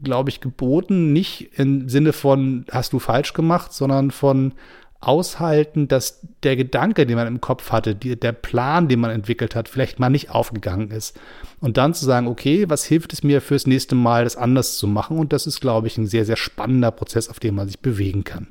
glaube 0.03 0.29
ich, 0.29 0.41
geboten. 0.41 1.13
Nicht 1.13 1.51
im 1.57 1.87
Sinne 1.87 2.11
von, 2.11 2.65
hast 2.69 2.91
du 2.91 2.99
falsch 2.99 3.31
gemacht, 3.31 3.71
sondern 3.71 4.11
von, 4.11 4.53
aushalten, 5.01 5.87
dass 5.87 6.19
der 6.43 6.55
Gedanke, 6.55 7.07
den 7.07 7.15
man 7.15 7.27
im 7.27 7.41
Kopf 7.41 7.71
hatte, 7.71 7.95
die, 7.95 8.19
der 8.19 8.31
Plan, 8.31 8.87
den 8.87 8.99
man 8.99 9.09
entwickelt 9.09 9.55
hat, 9.55 9.67
vielleicht 9.67 9.99
mal 9.99 10.09
nicht 10.09 10.29
aufgegangen 10.29 10.91
ist. 10.91 11.19
Und 11.59 11.77
dann 11.77 11.95
zu 11.95 12.05
sagen, 12.05 12.27
okay, 12.27 12.69
was 12.69 12.85
hilft 12.85 13.11
es 13.11 13.23
mir 13.23 13.41
fürs 13.41 13.65
nächste 13.65 13.95
Mal, 13.95 14.23
das 14.23 14.37
anders 14.37 14.77
zu 14.77 14.87
machen? 14.87 15.17
Und 15.17 15.33
das 15.33 15.47
ist, 15.47 15.59
glaube 15.59 15.87
ich, 15.87 15.97
ein 15.97 16.07
sehr, 16.07 16.23
sehr 16.23 16.37
spannender 16.37 16.91
Prozess, 16.91 17.29
auf 17.29 17.39
dem 17.39 17.55
man 17.55 17.67
sich 17.67 17.79
bewegen 17.79 18.23
kann. 18.23 18.47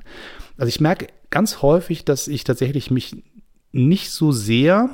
Also 0.57 0.67
ich 0.67 0.81
merke 0.81 1.07
ganz 1.29 1.61
häufig, 1.61 2.03
dass 2.03 2.27
ich 2.27 2.43
tatsächlich 2.43 2.91
mich 2.91 3.15
nicht 3.71 4.11
so 4.11 4.33
sehr 4.33 4.89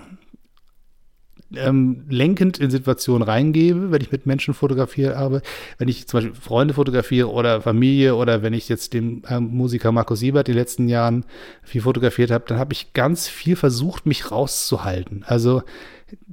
ähm, 1.55 2.03
lenkend 2.09 2.57
in 2.57 2.69
Situationen 2.69 3.27
reingebe, 3.27 3.91
wenn 3.91 4.01
ich 4.01 4.11
mit 4.11 4.25
Menschen 4.25 4.53
fotografiere 4.53 5.17
habe, 5.17 5.41
wenn 5.77 5.87
ich 5.87 6.07
zum 6.07 6.19
Beispiel 6.19 6.35
Freunde 6.35 6.73
fotografiere 6.73 7.31
oder 7.31 7.61
Familie 7.61 8.15
oder 8.15 8.41
wenn 8.41 8.53
ich 8.53 8.67
jetzt 8.69 8.93
den 8.93 9.23
äh, 9.29 9.39
Musiker 9.39 9.91
Markus 9.91 10.19
Siebert 10.19 10.47
die 10.47 10.53
letzten 10.53 10.89
Jahren 10.89 11.25
viel 11.63 11.81
fotografiert 11.81 12.31
habe, 12.31 12.45
dann 12.47 12.59
habe 12.59 12.73
ich 12.73 12.93
ganz 12.93 13.27
viel 13.27 13.55
versucht, 13.55 14.05
mich 14.05 14.31
rauszuhalten. 14.31 15.23
Also 15.25 15.63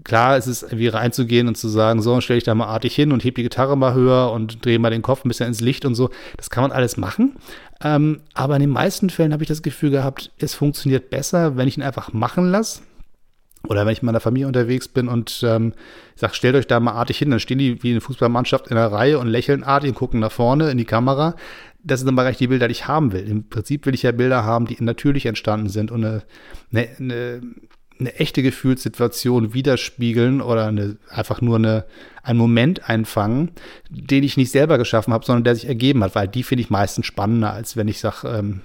klar, 0.04 0.36
es 0.36 0.46
ist 0.46 0.62
irgendwie 0.62 0.88
reinzugehen 0.88 1.48
und 1.48 1.56
zu 1.56 1.68
sagen, 1.68 2.02
so, 2.02 2.20
stelle 2.20 2.38
ich 2.38 2.44
da 2.44 2.54
mal 2.54 2.66
artig 2.66 2.94
hin 2.94 3.12
und 3.12 3.24
heb 3.24 3.36
die 3.36 3.42
Gitarre 3.42 3.76
mal 3.76 3.94
höher 3.94 4.32
und 4.32 4.64
drehe 4.64 4.78
mal 4.78 4.90
den 4.90 5.02
Kopf 5.02 5.24
ein 5.24 5.28
bisschen 5.28 5.48
ins 5.48 5.60
Licht 5.60 5.84
und 5.84 5.94
so. 5.94 6.10
Das 6.36 6.50
kann 6.50 6.62
man 6.62 6.72
alles 6.72 6.96
machen. 6.96 7.36
Ähm, 7.82 8.20
aber 8.34 8.56
in 8.56 8.60
den 8.60 8.70
meisten 8.70 9.10
Fällen 9.10 9.32
habe 9.32 9.42
ich 9.42 9.48
das 9.48 9.62
Gefühl 9.62 9.90
gehabt, 9.90 10.32
es 10.38 10.54
funktioniert 10.54 11.10
besser, 11.10 11.56
wenn 11.56 11.68
ich 11.68 11.76
ihn 11.76 11.82
einfach 11.82 12.12
machen 12.12 12.50
lasse 12.50 12.82
oder 13.68 13.86
wenn 13.86 13.92
ich 13.92 14.02
mit 14.02 14.06
meiner 14.06 14.20
Familie 14.20 14.46
unterwegs 14.46 14.88
bin 14.88 15.08
und 15.08 15.42
ähm, 15.46 15.72
ich 16.14 16.20
sage, 16.20 16.34
stellt 16.34 16.54
euch 16.54 16.66
da 16.66 16.80
mal 16.80 16.92
artig 16.92 17.18
hin, 17.18 17.30
dann 17.30 17.40
stehen 17.40 17.58
die 17.58 17.82
wie 17.82 17.90
eine 17.90 18.00
Fußballmannschaft 18.00 18.68
in 18.68 18.76
der 18.76 18.92
Reihe 18.92 19.18
und 19.18 19.28
lächeln 19.28 19.64
artig 19.64 19.90
und 19.90 19.96
gucken 19.96 20.20
nach 20.20 20.32
vorne 20.32 20.70
in 20.70 20.78
die 20.78 20.84
Kamera. 20.84 21.34
Das 21.82 22.00
sind 22.00 22.06
dann 22.06 22.14
mal 22.14 22.32
die 22.32 22.46
Bilder, 22.46 22.68
die 22.68 22.72
ich 22.72 22.88
haben 22.88 23.12
will. 23.12 23.28
Im 23.28 23.48
Prinzip 23.48 23.86
will 23.86 23.94
ich 23.94 24.02
ja 24.02 24.12
Bilder 24.12 24.44
haben, 24.44 24.66
die 24.66 24.76
natürlich 24.80 25.26
entstanden 25.26 25.68
sind 25.68 25.90
und 25.90 26.04
eine, 26.04 26.22
eine, 26.72 26.88
eine, 26.98 27.42
eine 28.00 28.14
echte 28.16 28.42
Gefühlssituation 28.42 29.54
widerspiegeln 29.54 30.40
oder 30.40 30.66
eine, 30.66 30.96
einfach 31.08 31.40
nur 31.40 31.56
eine, 31.56 31.84
einen 32.22 32.38
Moment 32.38 32.88
einfangen, 32.88 33.50
den 33.90 34.24
ich 34.24 34.36
nicht 34.36 34.50
selber 34.50 34.78
geschaffen 34.78 35.12
habe, 35.12 35.24
sondern 35.24 35.44
der 35.44 35.54
sich 35.54 35.68
ergeben 35.68 36.02
hat, 36.02 36.14
weil 36.14 36.28
die 36.28 36.42
finde 36.42 36.62
ich 36.62 36.70
meistens 36.70 37.06
spannender, 37.06 37.52
als 37.52 37.76
wenn 37.76 37.88
ich 37.88 37.98
sage, 37.98 38.28
ähm, 38.28 38.60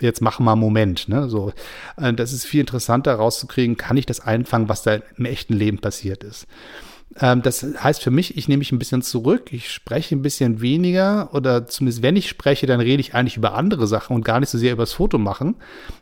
jetzt 0.00 0.20
mach 0.20 0.38
mal 0.38 0.52
einen 0.52 0.60
Moment. 0.60 1.08
Ne? 1.08 1.28
So, 1.28 1.52
äh, 1.96 2.12
das 2.12 2.32
ist 2.32 2.44
viel 2.44 2.60
interessanter 2.60 3.14
rauszukriegen, 3.14 3.76
kann 3.76 3.96
ich 3.96 4.06
das 4.06 4.20
einfangen, 4.20 4.68
was 4.68 4.82
da 4.82 4.98
im 5.16 5.24
echten 5.24 5.54
Leben 5.54 5.78
passiert 5.78 6.24
ist. 6.24 6.46
Ähm, 7.20 7.42
das 7.42 7.62
heißt 7.62 8.02
für 8.02 8.10
mich, 8.10 8.36
ich 8.36 8.48
nehme 8.48 8.58
mich 8.58 8.72
ein 8.72 8.78
bisschen 8.78 9.02
zurück, 9.02 9.52
ich 9.52 9.70
spreche 9.70 10.16
ein 10.16 10.22
bisschen 10.22 10.60
weniger 10.60 11.32
oder 11.32 11.66
zumindest 11.66 12.02
wenn 12.02 12.16
ich 12.16 12.28
spreche, 12.28 12.66
dann 12.66 12.80
rede 12.80 13.00
ich 13.00 13.14
eigentlich 13.14 13.36
über 13.36 13.54
andere 13.54 13.86
Sachen 13.86 14.16
und 14.16 14.24
gar 14.24 14.40
nicht 14.40 14.48
so 14.48 14.58
sehr 14.58 14.72
über 14.72 14.82
das 14.82 14.94
Foto 14.94 15.18
machen, 15.18 15.56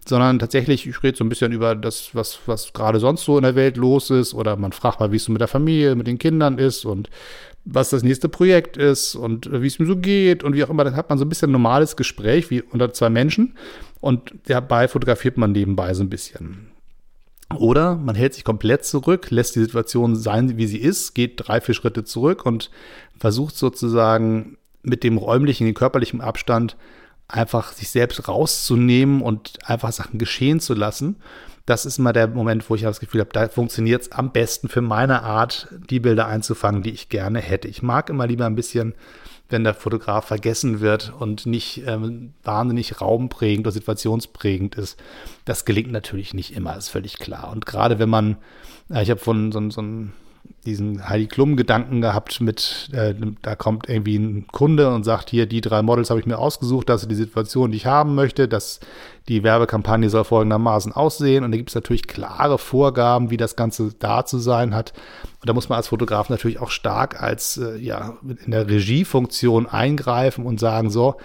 sondern 0.07 0.39
tatsächlich, 0.39 0.87
ich 0.87 1.03
rede 1.03 1.17
so 1.17 1.25
ein 1.25 1.29
bisschen 1.29 1.53
über 1.53 1.75
das, 1.75 2.15
was, 2.15 2.39
was 2.47 2.73
gerade 2.73 2.99
sonst 2.99 3.25
so 3.25 3.37
in 3.37 3.43
der 3.43 3.57
Welt 3.57 3.77
los 3.77 4.11
ist 4.11 4.33
oder 4.33 4.57
man 4.57 4.73
fragt 4.73 5.01
mal, 5.01 5.13
wie 5.13 5.17
es 5.17 5.25
so 5.25 5.33
mit 5.33 5.41
der 5.41 5.49
Familie, 5.49 5.95
mit 5.95 6.07
den 6.07 6.19
Kindern 6.19 6.59
ist 6.59 6.87
und 6.87 7.11
was 7.65 7.91
das 7.91 8.03
nächste 8.03 8.29
Projekt 8.29 8.77
ist 8.77 9.15
und 9.15 9.51
wie 9.53 9.67
es 9.67 9.79
mir 9.79 9.87
so 9.87 9.97
geht 9.97 10.43
und 10.43 10.55
wie 10.55 10.65
auch 10.65 10.71
immer. 10.71 10.85
Dann 10.85 10.97
hat 10.97 11.11
man 11.11 11.19
so 11.19 11.25
ein 11.25 11.29
bisschen 11.29 11.51
ein 11.51 11.53
normales 11.53 11.97
Gespräch 11.97 12.51
wie 12.51 12.63
unter 12.63 12.93
zwei 12.93 13.11
Menschen 13.11 13.55
und 14.01 14.35
dabei 14.47 14.89
fotografiert 14.89 15.37
man 15.37 15.53
nebenbei 15.53 15.95
so 15.95 16.03
ein 16.03 16.11
bisschen. 16.11 16.72
Oder 17.59 17.97
man 17.97 18.15
hält 18.15 18.35
sich 18.35 18.45
komplett 18.45 18.85
zurück, 18.85 19.31
lässt 19.31 19.57
die 19.57 19.61
Situation 19.61 20.17
sein, 20.17 20.57
wie 20.57 20.67
sie 20.67 20.79
ist, 20.79 21.15
geht 21.15 21.49
drei, 21.49 21.61
vier 21.61 21.75
Schritte 21.75 22.05
zurück 22.05 22.47
und 22.47 22.71
versucht 23.19 23.57
sozusagen 23.57 24.57
mit 24.83 25.05
dem 25.05 25.19
räumlichen, 25.19 25.67
dem 25.67 25.75
körperlichen 25.75 26.21
Abstand 26.21 26.77
einfach 27.29 27.73
sich 27.73 27.91
selbst 27.91 28.29
rauszunehmen 28.29 29.23
und 29.23 29.59
einfach 29.65 29.93
Sachen 29.93 30.19
geschehen 30.19 30.61
zu 30.61 30.75
lassen 30.75 31.17
das 31.67 31.87
ist 31.87 31.99
immer 31.99 32.13
der 32.13 32.27
Moment, 32.29 32.69
wo 32.69 32.75
ich 32.75 32.83
das 32.83 33.01
Gefühl 33.01 33.21
habe, 33.21 33.31
da 33.33 33.49
funktioniert 33.49 34.03
es 34.03 34.13
am 34.13 34.33
besten 34.33 34.69
für 34.69 34.81
meine 34.81 35.23
Art, 35.23 35.69
die 35.91 36.01
Bilder 36.01 36.27
einzufangen, 36.27 36.83
die 36.83 36.91
ich 36.91 37.09
gerne 37.09 37.41
hätte. 37.41 37.69
Ich 37.69 37.83
mag 37.83 38.11
immer 38.11 38.27
lieber 38.27 38.47
ein 38.47 38.57
bisschen, 38.57 38.95
wenn 39.53 39.65
der 39.65 39.75
Fotograf 39.75 40.27
vergessen 40.27 40.81
wird 40.81 41.13
und 41.19 41.47
nicht 41.47 41.83
ähm, 41.87 42.33
wahnsinnig 42.43 43.01
raumprägend 43.01 43.67
oder 43.67 43.73
situationsprägend 43.73 44.75
ist. 44.77 44.99
Das 45.45 45.65
gelingt 45.65 45.93
natürlich 45.93 46.35
nicht 46.35 46.57
immer, 46.57 46.77
ist 46.77 46.89
völlig 46.89 47.19
klar. 47.19 47.51
Und 47.53 47.67
gerade 47.67 47.99
wenn 47.99 48.09
man, 48.09 48.37
äh, 48.91 49.03
ich 49.03 49.11
habe 49.11 49.21
von 49.21 49.53
so, 49.53 49.71
so 49.71 49.83
diesen 50.65 51.09
Heidi 51.09 51.27
Klum-Gedanken 51.27 52.01
gehabt 52.01 52.41
mit, 52.41 52.89
äh, 52.93 53.15
da 53.43 53.57
kommt 53.57 53.89
irgendwie 53.89 54.17
ein 54.17 54.47
Kunde 54.49 54.93
und 54.95 55.05
sagt, 55.05 55.31
hier, 55.31 55.47
die 55.47 55.61
drei 55.61 55.83
Models 55.83 56.11
habe 56.11 56.21
ich 56.21 56.27
mir 56.27 56.39
ausgesucht, 56.39 56.89
das 56.89 57.03
ist 57.03 57.11
die 57.11 57.17
Situation, 57.17 57.73
die 57.73 57.79
ich 57.79 57.87
haben 57.87 58.15
möchte, 58.15 58.49
das, 58.49 58.81
die 59.29 59.43
Werbekampagne 59.43 60.11
soll 60.11 60.25
folgendermaßen 60.25 60.93
aussehen. 60.93 61.45
Und 61.45 61.52
da 61.52 61.57
gibt 61.57 61.71
es 61.71 61.75
natürlich 61.75 62.07
klare 62.07 62.59
Vorgaben, 62.59 63.31
wie 63.31 63.37
das 63.37 63.57
Ganze 63.57 63.93
da 63.99 64.25
zu 64.25 64.38
sein 64.38 64.75
hat. 64.75 64.93
Und 65.41 65.49
da 65.49 65.55
muss 65.55 65.69
man 65.69 65.76
als 65.76 65.88
Fotograf 65.88 66.29
natürlich 66.29 66.61
auch 66.61 66.71
stark 66.71 67.23
als 67.23 67.57
äh, 67.57 67.76
ja 67.76 68.14
in 68.45 68.50
der 68.50 68.69
Regiefunktion 68.69 69.67
eingreifen 69.67 70.47
und 70.47 70.61
sagen, 70.61 70.91
so, 70.91 71.17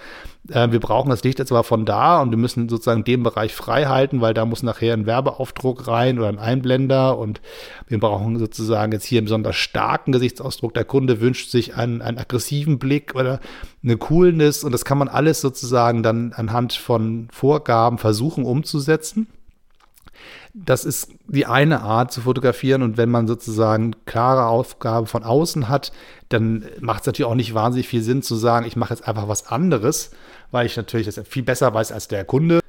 äh, 0.49 0.71
wir 0.71 0.79
brauchen 0.79 1.09
das 1.09 1.23
Licht 1.23 1.39
jetzt 1.39 1.51
aber 1.51 1.63
von 1.63 1.85
da 1.85 2.21
und 2.21 2.31
wir 2.31 2.37
müssen 2.37 2.69
sozusagen 2.69 3.03
den 3.03 3.23
Bereich 3.23 3.53
frei 3.53 3.85
halten, 3.85 4.21
weil 4.21 4.33
da 4.33 4.45
muss 4.45 4.63
nachher 4.63 4.93
ein 4.93 5.05
Werbeaufdruck 5.05 5.87
rein 5.87 6.19
oder 6.19 6.29
ein 6.29 6.39
Einblender 6.39 7.17
und 7.17 7.41
wir 7.87 7.99
brauchen 7.99 8.37
sozusagen 8.39 8.91
jetzt 8.91 9.05
hier 9.05 9.19
einen 9.19 9.25
besonders 9.25 9.55
starken 9.55 10.11
Gesichtsausdruck. 10.11 10.73
Der 10.73 10.85
Kunde 10.85 11.21
wünscht 11.21 11.49
sich 11.49 11.75
einen, 11.75 12.01
einen 12.01 12.17
aggressiven 12.17 12.79
Blick 12.79 13.15
oder 13.15 13.39
eine 13.83 13.97
Coolness 13.97 14.63
und 14.63 14.71
das 14.71 14.85
kann 14.85 14.97
man 14.97 15.07
alles 15.07 15.41
sozusagen 15.41 16.03
dann 16.03 16.33
anhand 16.33 16.73
von 16.73 17.27
Vorgaben 17.31 17.86
versuchen 17.97 18.43
umzusetzen 18.43 19.27
das 20.53 20.85
ist 20.85 21.11
die 21.27 21.45
eine 21.45 21.81
Art 21.81 22.11
zu 22.11 22.21
fotografieren 22.21 22.81
und 22.81 22.97
wenn 22.97 23.09
man 23.09 23.27
sozusagen 23.27 23.95
klare 24.05 24.47
Aufgabe 24.47 25.05
von 25.05 25.23
außen 25.23 25.69
hat, 25.69 25.91
dann 26.29 26.65
macht 26.79 27.01
es 27.01 27.05
natürlich 27.05 27.29
auch 27.29 27.35
nicht 27.35 27.53
wahnsinnig 27.53 27.87
viel 27.87 28.01
Sinn 28.01 28.21
zu 28.21 28.35
sagen, 28.35 28.65
ich 28.65 28.75
mache 28.75 28.93
jetzt 28.93 29.07
einfach 29.07 29.27
was 29.27 29.47
anderes, 29.47 30.11
weil 30.51 30.65
ich 30.65 30.75
natürlich 30.75 31.05
das 31.05 31.21
viel 31.27 31.43
besser 31.43 31.73
weiß 31.73 31.91
als 31.91 32.07
der 32.07 32.25
Kunde. 32.25 32.59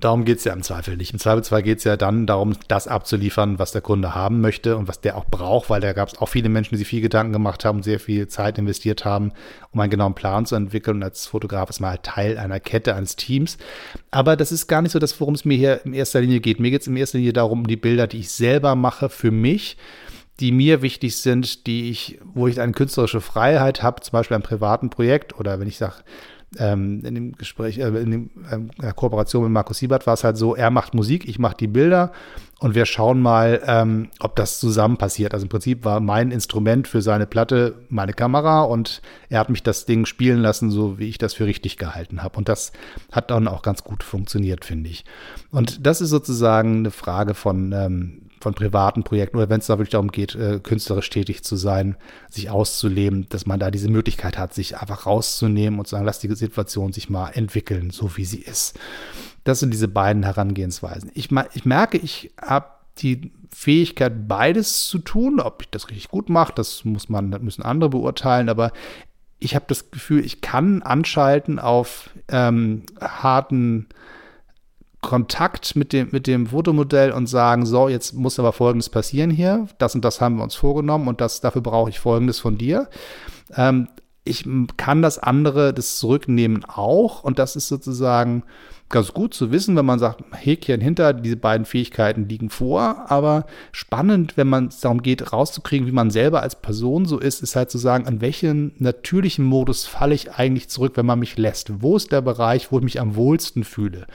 Darum 0.00 0.24
geht 0.24 0.38
es 0.38 0.44
ja 0.44 0.52
im 0.52 0.62
Zweifel 0.62 0.96
nicht. 0.96 1.12
Im 1.12 1.18
Zweifelsfall 1.18 1.62
geht 1.62 1.78
es 1.78 1.84
ja 1.84 1.96
dann 1.96 2.26
darum, 2.26 2.54
das 2.68 2.86
abzuliefern, 2.86 3.58
was 3.58 3.72
der 3.72 3.80
Kunde 3.80 4.14
haben 4.14 4.40
möchte 4.40 4.76
und 4.76 4.86
was 4.86 5.00
der 5.00 5.16
auch 5.16 5.24
braucht, 5.24 5.70
weil 5.70 5.80
da 5.80 5.92
gab 5.92 6.08
es 6.08 6.18
auch 6.18 6.28
viele 6.28 6.48
Menschen, 6.48 6.74
die 6.74 6.78
sich 6.78 6.86
viel 6.86 7.00
Gedanken 7.00 7.32
gemacht 7.32 7.64
haben, 7.64 7.82
sehr 7.82 7.98
viel 7.98 8.28
Zeit 8.28 8.58
investiert 8.58 9.04
haben, 9.04 9.32
um 9.72 9.80
einen 9.80 9.90
genauen 9.90 10.14
Plan 10.14 10.46
zu 10.46 10.54
entwickeln. 10.54 10.98
Und 10.98 11.02
als 11.02 11.26
Fotograf 11.26 11.68
ist 11.70 11.80
man 11.80 11.90
halt 11.90 12.04
Teil 12.04 12.38
einer 12.38 12.60
Kette, 12.60 12.94
eines 12.94 13.16
Teams. 13.16 13.58
Aber 14.12 14.36
das 14.36 14.52
ist 14.52 14.68
gar 14.68 14.82
nicht 14.82 14.92
so 14.92 15.00
das, 15.00 15.18
worum 15.20 15.34
es 15.34 15.44
mir 15.44 15.56
hier 15.56 15.84
in 15.84 15.94
erster 15.94 16.20
Linie 16.20 16.40
geht. 16.40 16.60
Mir 16.60 16.70
geht 16.70 16.82
es 16.82 16.86
in 16.86 16.96
erster 16.96 17.18
Linie 17.18 17.32
darum, 17.32 17.66
die 17.66 17.76
Bilder, 17.76 18.06
die 18.06 18.20
ich 18.20 18.30
selber 18.30 18.76
mache, 18.76 19.08
für 19.08 19.32
mich 19.32 19.76
die 20.40 20.52
mir 20.52 20.82
wichtig 20.82 21.16
sind, 21.16 21.66
die 21.66 21.90
ich, 21.90 22.20
wo 22.22 22.46
ich 22.46 22.60
eine 22.60 22.72
künstlerische 22.72 23.20
Freiheit 23.20 23.82
habe, 23.82 24.02
zum 24.02 24.12
Beispiel 24.12 24.36
ein 24.36 24.42
privaten 24.42 24.88
Projekt 24.88 25.38
oder 25.38 25.58
wenn 25.58 25.66
ich 25.66 25.78
sage, 25.78 25.96
ähm, 26.56 27.04
in 27.04 27.14
dem 27.14 27.32
Gespräch, 27.32 27.78
äh, 27.78 27.88
in, 27.88 28.10
dem, 28.10 28.30
ähm, 28.50 28.70
der 28.80 28.92
Kooperation 28.94 29.42
mit 29.44 29.52
Markus 29.52 29.78
Siebert 29.78 30.06
war 30.06 30.14
es 30.14 30.24
halt 30.24 30.38
so, 30.38 30.54
er 30.54 30.70
macht 30.70 30.94
Musik, 30.94 31.28
ich 31.28 31.38
mache 31.38 31.56
die 31.58 31.66
Bilder 31.66 32.12
und 32.60 32.74
wir 32.74 32.86
schauen 32.86 33.20
mal, 33.20 33.60
ähm, 33.66 34.08
ob 34.20 34.34
das 34.34 34.58
zusammen 34.58 34.96
passiert. 34.96 35.34
Also 35.34 35.44
im 35.44 35.50
Prinzip 35.50 35.84
war 35.84 36.00
mein 36.00 36.30
Instrument 36.30 36.88
für 36.88 37.02
seine 37.02 37.26
Platte 37.26 37.84
meine 37.90 38.14
Kamera 38.14 38.62
und 38.62 39.02
er 39.28 39.40
hat 39.40 39.50
mich 39.50 39.62
das 39.62 39.84
Ding 39.84 40.06
spielen 40.06 40.40
lassen, 40.40 40.70
so 40.70 40.98
wie 40.98 41.08
ich 41.08 41.18
das 41.18 41.34
für 41.34 41.44
richtig 41.44 41.76
gehalten 41.76 42.22
habe. 42.22 42.38
Und 42.38 42.48
das 42.48 42.72
hat 43.12 43.30
dann 43.30 43.46
auch 43.46 43.62
ganz 43.62 43.84
gut 43.84 44.02
funktioniert, 44.02 44.64
finde 44.64 44.88
ich. 44.88 45.04
Und 45.50 45.86
das 45.86 46.00
ist 46.00 46.10
sozusagen 46.10 46.78
eine 46.78 46.90
Frage 46.90 47.34
von 47.34 47.72
ähm, 47.72 48.27
von 48.40 48.54
privaten 48.54 49.02
Projekten 49.02 49.36
oder 49.36 49.48
wenn 49.48 49.60
es 49.60 49.66
da 49.66 49.78
wirklich 49.78 49.90
darum 49.90 50.12
geht, 50.12 50.34
äh, 50.34 50.60
künstlerisch 50.60 51.10
tätig 51.10 51.42
zu 51.44 51.56
sein, 51.56 51.96
sich 52.30 52.50
auszuleben, 52.50 53.26
dass 53.28 53.46
man 53.46 53.60
da 53.60 53.70
diese 53.70 53.88
Möglichkeit 53.88 54.38
hat, 54.38 54.54
sich 54.54 54.78
einfach 54.78 55.06
rauszunehmen 55.06 55.78
und 55.78 55.86
zu 55.86 55.92
sagen, 55.92 56.06
lass 56.06 56.20
die 56.20 56.34
Situation 56.34 56.92
sich 56.92 57.10
mal 57.10 57.30
entwickeln, 57.30 57.90
so 57.90 58.16
wie 58.16 58.24
sie 58.24 58.40
ist. 58.40 58.78
Das 59.44 59.60
sind 59.60 59.72
diese 59.72 59.88
beiden 59.88 60.22
Herangehensweisen. 60.22 61.10
Ich, 61.14 61.30
ich 61.54 61.64
merke, 61.64 61.98
ich 61.98 62.32
habe 62.40 62.66
die 62.98 63.32
Fähigkeit, 63.54 64.28
beides 64.28 64.86
zu 64.86 64.98
tun. 64.98 65.40
Ob 65.40 65.62
ich 65.62 65.70
das 65.70 65.88
richtig 65.88 66.08
gut 66.08 66.28
mache, 66.28 66.52
das 66.54 66.84
muss 66.84 67.08
man, 67.08 67.30
das 67.30 67.40
müssen 67.40 67.62
andere 67.62 67.90
beurteilen, 67.90 68.48
aber 68.48 68.72
ich 69.40 69.54
habe 69.54 69.64
das 69.68 69.90
Gefühl, 69.90 70.24
ich 70.24 70.40
kann 70.40 70.82
anschalten 70.82 71.58
auf 71.58 72.10
ähm, 72.28 72.82
harten 73.00 73.86
Kontakt 75.00 75.76
mit 75.76 75.92
dem, 75.92 76.08
mit 76.10 76.26
dem 76.26 76.48
Fotomodell 76.48 77.12
und 77.12 77.28
sagen, 77.28 77.66
so, 77.66 77.88
jetzt 77.88 78.14
muss 78.14 78.38
aber 78.38 78.52
Folgendes 78.52 78.88
passieren 78.88 79.30
hier, 79.30 79.68
das 79.78 79.94
und 79.94 80.04
das 80.04 80.20
haben 80.20 80.36
wir 80.36 80.42
uns 80.42 80.56
vorgenommen 80.56 81.08
und 81.08 81.20
das, 81.20 81.40
dafür 81.40 81.62
brauche 81.62 81.90
ich 81.90 82.00
Folgendes 82.00 82.40
von 82.40 82.58
dir. 82.58 82.88
Ähm, 83.54 83.88
ich 84.24 84.44
kann 84.76 85.00
das 85.00 85.18
andere, 85.18 85.72
das 85.72 85.96
Zurücknehmen 85.96 86.64
auch 86.64 87.22
und 87.22 87.38
das 87.38 87.56
ist 87.56 87.68
sozusagen 87.68 88.42
ganz 88.88 89.12
gut 89.12 89.34
zu 89.34 89.50
wissen, 89.50 89.76
wenn 89.76 89.84
man 89.84 89.98
sagt, 89.98 90.24
Häkchen 90.32 90.80
hinter, 90.80 91.12
diese 91.12 91.36
beiden 91.36 91.66
Fähigkeiten 91.66 92.28
liegen 92.28 92.50
vor, 92.50 93.10
aber 93.10 93.46
spannend, 93.70 94.36
wenn 94.36 94.48
man 94.48 94.68
es 94.68 94.80
darum 94.80 95.02
geht, 95.02 95.32
rauszukriegen, 95.32 95.86
wie 95.86 95.92
man 95.92 96.10
selber 96.10 96.42
als 96.42 96.56
Person 96.56 97.04
so 97.04 97.18
ist, 97.18 97.42
ist 97.42 97.56
halt 97.56 97.70
zu 97.70 97.78
sagen, 97.78 98.06
an 98.06 98.20
welchen 98.20 98.72
natürlichen 98.78 99.44
Modus 99.44 99.84
falle 99.84 100.14
ich 100.14 100.32
eigentlich 100.32 100.68
zurück, 100.68 100.92
wenn 100.96 101.06
man 101.06 101.18
mich 101.18 101.36
lässt? 101.36 101.82
Wo 101.82 101.96
ist 101.96 102.12
der 102.12 102.22
Bereich, 102.22 102.72
wo 102.72 102.78
ich 102.78 102.84
mich 102.84 103.00
am 103.00 103.14
wohlsten 103.14 103.64
fühle? 103.64 104.06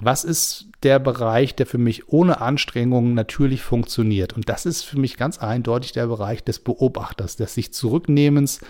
Was 0.00 0.24
ist 0.24 0.68
der 0.82 0.98
Bereich, 0.98 1.54
der 1.56 1.66
für 1.66 1.78
mich 1.78 2.08
ohne 2.08 2.40
Anstrengungen 2.40 3.14
natürlich 3.14 3.62
funktioniert. 3.62 4.32
Und 4.34 4.48
das 4.48 4.64
ist 4.64 4.82
für 4.82 4.98
mich 4.98 5.16
ganz 5.16 5.38
eindeutig 5.38 5.92
der 5.92 6.06
Bereich 6.06 6.44
des 6.44 6.60
Beobachters, 6.60 7.36
des 7.36 7.54
sich 7.54 7.72
Zurücknehmens, 7.72 8.60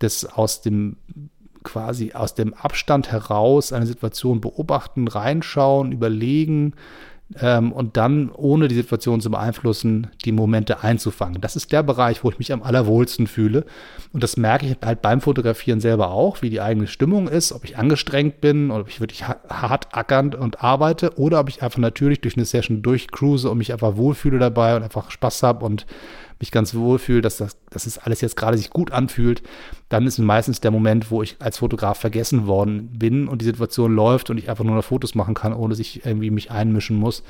des 0.00 0.26
aus 0.26 0.60
dem 0.60 0.96
quasi 1.62 2.12
aus 2.12 2.34
dem 2.34 2.54
Abstand 2.54 3.10
heraus 3.10 3.72
eine 3.72 3.86
Situation 3.86 4.40
beobachten, 4.40 5.08
reinschauen, 5.08 5.90
überlegen, 5.90 6.74
ähm, 7.40 7.72
und 7.72 7.96
dann, 7.96 8.30
ohne 8.30 8.68
die 8.68 8.74
Situation 8.76 9.20
zu 9.20 9.30
beeinflussen, 9.30 10.08
die 10.24 10.30
Momente 10.30 10.82
einzufangen. 10.82 11.40
Das 11.40 11.56
ist 11.56 11.72
der 11.72 11.82
Bereich, 11.82 12.22
wo 12.22 12.30
ich 12.30 12.38
mich 12.38 12.52
am 12.52 12.62
allerwohlsten 12.62 13.26
fühle. 13.26 13.64
Und 14.12 14.22
das 14.22 14.36
merke 14.36 14.66
ich 14.66 14.76
halt 14.84 15.02
beim 15.02 15.20
Fotografieren 15.20 15.80
selber 15.80 16.10
auch, 16.10 16.42
wie 16.42 16.50
die 16.50 16.60
eigene 16.60 16.86
Stimmung 16.86 17.26
ist, 17.26 17.52
ob 17.52 17.64
ich 17.64 17.76
angestrengt 17.78 18.40
bin 18.40 18.70
oder 18.70 18.82
ob 18.82 18.88
ich 18.88 19.00
wirklich 19.00 19.24
hart 19.26 19.88
ackernd 19.92 20.36
und 20.36 20.62
arbeite 20.62 21.18
oder 21.18 21.40
ob 21.40 21.48
ich 21.48 21.62
einfach 21.62 21.78
natürlich 21.78 22.20
durch 22.20 22.36
eine 22.36 22.44
Session 22.44 22.82
durchcruise 22.82 23.50
und 23.50 23.58
mich 23.58 23.72
einfach 23.72 23.96
wohlfühle 23.96 24.38
dabei 24.38 24.76
und 24.76 24.84
einfach 24.84 25.10
Spaß 25.10 25.42
habe 25.42 25.64
und 25.64 25.84
mich 26.38 26.50
ganz 26.50 26.74
wohl 26.74 26.98
fühle, 26.98 27.22
dass 27.22 27.38
das, 27.38 27.56
dass 27.70 27.86
es 27.86 27.98
alles 27.98 28.20
jetzt 28.20 28.36
gerade 28.36 28.58
sich 28.58 28.70
gut 28.70 28.90
anfühlt, 28.90 29.42
dann 29.88 30.06
ist 30.06 30.18
meistens 30.18 30.60
der 30.60 30.70
Moment, 30.70 31.10
wo 31.10 31.22
ich 31.22 31.36
als 31.38 31.58
Fotograf 31.58 31.98
vergessen 31.98 32.46
worden 32.46 32.90
bin 32.98 33.28
und 33.28 33.40
die 33.40 33.46
Situation 33.46 33.94
läuft 33.94 34.30
und 34.30 34.38
ich 34.38 34.50
einfach 34.50 34.64
nur 34.64 34.76
noch 34.76 34.84
Fotos 34.84 35.14
machen 35.14 35.34
kann, 35.34 35.54
ohne 35.54 35.74
sich 35.74 36.04
irgendwie 36.04 36.30
mich 36.30 36.50
einmischen 36.50 36.96
muss. 36.96 37.22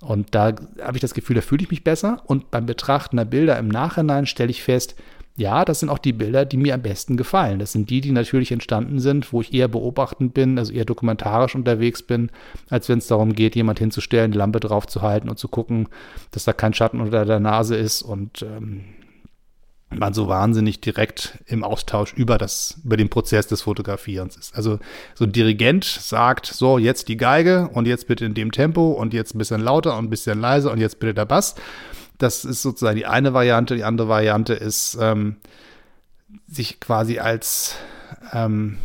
Und 0.00 0.34
da 0.34 0.54
habe 0.80 0.96
ich 0.96 1.00
das 1.00 1.14
Gefühl, 1.14 1.36
da 1.36 1.42
fühle 1.42 1.62
ich 1.62 1.70
mich 1.70 1.84
besser. 1.84 2.22
Und 2.24 2.50
beim 2.50 2.66
Betrachten 2.66 3.16
der 3.18 3.26
Bilder 3.26 3.58
im 3.58 3.68
Nachhinein 3.68 4.26
stelle 4.26 4.50
ich 4.50 4.62
fest, 4.62 4.96
ja, 5.36 5.64
das 5.64 5.80
sind 5.80 5.88
auch 5.88 5.98
die 5.98 6.12
Bilder, 6.12 6.44
die 6.44 6.56
mir 6.56 6.74
am 6.74 6.82
besten 6.82 7.16
gefallen. 7.16 7.58
Das 7.58 7.72
sind 7.72 7.88
die, 7.88 8.00
die 8.00 8.12
natürlich 8.12 8.52
entstanden 8.52 9.00
sind, 9.00 9.32
wo 9.32 9.40
ich 9.40 9.54
eher 9.54 9.68
beobachtend 9.68 10.34
bin, 10.34 10.58
also 10.58 10.72
eher 10.72 10.84
dokumentarisch 10.84 11.54
unterwegs 11.54 12.02
bin, 12.02 12.30
als 12.68 12.88
wenn 12.88 12.98
es 12.98 13.06
darum 13.06 13.34
geht, 13.34 13.56
jemand 13.56 13.78
hinzustellen, 13.78 14.32
die 14.32 14.38
Lampe 14.38 14.60
drauf 14.60 14.86
zu 14.86 15.02
halten 15.02 15.28
und 15.28 15.38
zu 15.38 15.48
gucken, 15.48 15.88
dass 16.32 16.44
da 16.44 16.52
kein 16.52 16.74
Schatten 16.74 17.00
unter 17.00 17.24
der 17.24 17.40
Nase 17.40 17.76
ist 17.76 18.02
und 18.02 18.42
ähm, 18.42 18.84
man 19.90 20.14
so 20.14 20.28
wahnsinnig 20.28 20.80
direkt 20.80 21.38
im 21.46 21.64
Austausch 21.64 22.12
über 22.12 22.38
das, 22.38 22.78
über 22.84 22.96
den 22.96 23.08
Prozess 23.08 23.46
des 23.48 23.62
Fotografierens 23.62 24.36
ist. 24.36 24.54
Also 24.54 24.78
so 25.14 25.24
ein 25.24 25.32
Dirigent 25.32 25.84
sagt, 25.84 26.46
so 26.46 26.78
jetzt 26.78 27.08
die 27.08 27.16
Geige 27.16 27.68
und 27.72 27.86
jetzt 27.86 28.06
bitte 28.06 28.24
in 28.24 28.34
dem 28.34 28.52
Tempo 28.52 28.92
und 28.92 29.12
jetzt 29.14 29.34
ein 29.34 29.38
bisschen 29.38 29.60
lauter 29.60 29.96
und 29.96 30.06
ein 30.06 30.10
bisschen 30.10 30.40
leiser 30.40 30.70
und 30.70 30.78
jetzt 30.78 31.00
bitte 31.00 31.14
der 31.14 31.24
Bass. 31.24 31.56
Das 32.20 32.44
ist 32.44 32.60
sozusagen 32.60 32.96
die 32.96 33.06
eine 33.06 33.32
Variante. 33.32 33.74
Die 33.74 33.84
andere 33.84 34.08
Variante 34.08 34.52
ist, 34.52 34.96
ähm, 35.00 35.36
sich 36.46 36.78
quasi 36.78 37.18
als 37.18 37.76
ähm, 38.32 38.76